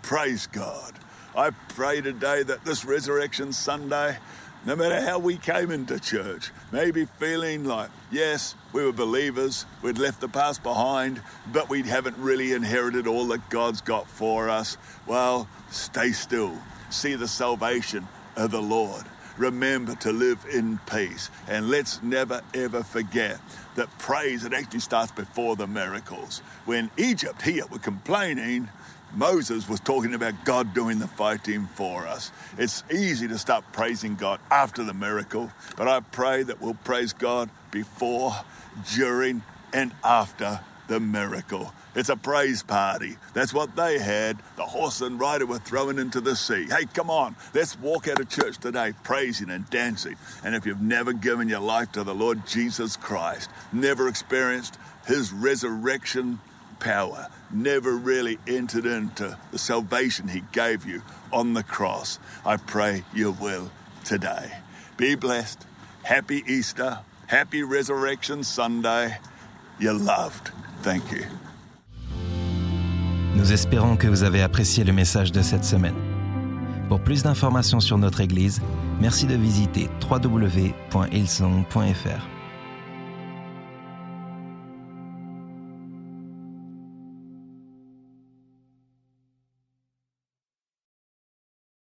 Praise 0.04 0.45
God. 0.45 0.93
I 1.38 1.52
pray 1.52 2.02
today 2.02 2.41
that 2.41 2.65
this 2.65 2.84
Resurrection 2.84 3.54
Sunday, 3.54 4.17
no 4.65 4.76
matter 4.76 5.00
how 5.00 5.19
we 5.19 5.38
came 5.38 5.69
into 5.69 6.00
church, 6.00 6.50
maybe 6.71 7.06
feeling 7.06 7.63
like, 7.63 7.91
yes, 8.10 8.56
we 8.73 8.84
were 8.84 8.91
believers, 8.91 9.67
we'd 9.84 10.00
left 10.00 10.19
the 10.19 10.30
past 10.30 10.63
behind, 10.63 11.21
but 11.54 11.69
we 11.69 11.84
haven't 11.84 12.17
really 12.17 12.54
inherited 12.54 13.06
all 13.06 13.28
that 13.28 13.52
God's 13.52 13.82
got 13.82 14.10
for 14.10 14.50
us. 14.50 14.78
Well, 15.06 15.47
stay 15.69 16.12
still, 16.12 16.58
see 16.89 17.13
the 17.13 17.28
salvation 17.28 18.08
of 18.36 18.50
the 18.50 18.62
Lord. 18.63 19.04
Remember 19.38 19.93
to 19.97 20.12
live 20.12 20.43
in 20.52 20.80
peace. 20.91 21.30
And 21.47 21.69
let's 21.69 22.02
never 22.02 22.41
ever 22.56 22.82
forget 22.82 23.39
that 23.76 23.95
praise, 24.00 24.43
it 24.43 24.54
actually 24.54 24.80
starts 24.80 25.12
before 25.12 25.56
the 25.56 25.67
miracles. 25.67 26.39
When 26.65 26.89
Egypt 26.97 27.43
here 27.43 27.67
were 27.67 27.78
complaining, 27.78 28.69
Moses 29.15 29.67
was 29.67 29.80
talking 29.80 30.13
about 30.13 30.46
God 30.46 30.74
doing 30.74 31.00
the 31.00 31.08
fighting 31.08 31.67
for 31.76 32.06
us. 32.06 32.32
It's 32.58 32.84
easy 32.91 33.28
to 33.28 33.38
start 33.38 33.63
praising 33.74 34.15
God 34.15 34.39
after 34.52 34.84
the 34.84 34.93
miracle, 34.93 35.52
but 35.76 35.88
I 35.88 36.02
pray 36.02 36.43
that 36.43 36.62
we'll 36.62 36.76
praise 36.76 37.13
God 37.13 37.50
before, 37.72 38.34
during, 38.96 39.43
and 39.74 39.93
after 40.04 40.60
the 40.88 41.00
miracle. 41.00 41.74
It's 41.96 42.10
a 42.10 42.15
praise 42.15 42.62
party. 42.62 43.17
That's 43.34 43.54
what 43.54 43.76
they 43.76 43.98
had. 43.98 44.38
The 44.56 44.65
horse 44.65 45.02
and 45.02 45.20
rider 45.20 45.48
were 45.48 45.58
thrown 45.58 45.98
into 45.98 46.22
the 46.22 46.36
sea. 46.36 46.67
Hey, 46.70 46.86
come 46.93 47.10
on, 47.10 47.36
let's 47.56 47.78
walk 47.80 48.08
out 48.08 48.20
of 48.20 48.30
church 48.30 48.60
today 48.60 48.93
praising 49.04 49.50
and 49.50 49.67
dancing. 49.70 50.15
And 50.43 50.54
if 50.54 50.65
you've 50.65 50.82
never 50.82 51.12
given 51.12 51.50
your 51.50 51.60
life 51.60 51.91
to 51.93 52.04
the 52.04 52.13
Lord 52.13 52.46
Jesus 52.46 52.98
Christ, 52.98 53.50
never 53.74 54.08
experienced 54.08 54.78
his 55.08 55.32
resurrection 55.32 56.39
power, 56.80 57.28
never 57.52 57.96
really 57.96 58.38
entered 58.48 58.86
into 58.86 59.38
the 59.52 59.58
salvation 59.58 60.28
he 60.28 60.44
gave 60.52 60.86
you 60.86 61.02
on 61.32 61.54
the 61.54 61.63
cross, 61.63 62.20
I 62.46 62.58
pray 62.58 63.04
you 63.13 63.32
will 63.32 63.72
today. 64.04 64.52
Be 64.98 65.16
blessed. 65.16 65.66
Happy 66.04 66.44
Easter. 66.48 67.00
Happy 67.28 67.63
Resurrection 67.63 68.44
Sunday. 68.44 69.18
You're 69.80 69.94
loved. 69.94 70.52
Thank 70.82 71.12
you. 71.12 71.24
Nous 73.36 73.52
espérons 73.52 73.98
que 73.98 74.08
vous 74.08 74.24
avez 74.24 74.42
apprécié 74.42 74.84
le 74.84 74.94
message 74.94 75.32
de 75.32 75.44
cette 75.44 75.63
semaine. 75.63 75.94
Pour 76.88 77.02
plus 77.02 77.24
d'informations 77.24 77.80
sur 77.80 77.98
notre 77.98 78.22
Église, 78.22 78.62
merci 79.00 79.26
de 79.28 79.36
visiter 79.36 79.90
www.hillsong.fr. 80.10 82.37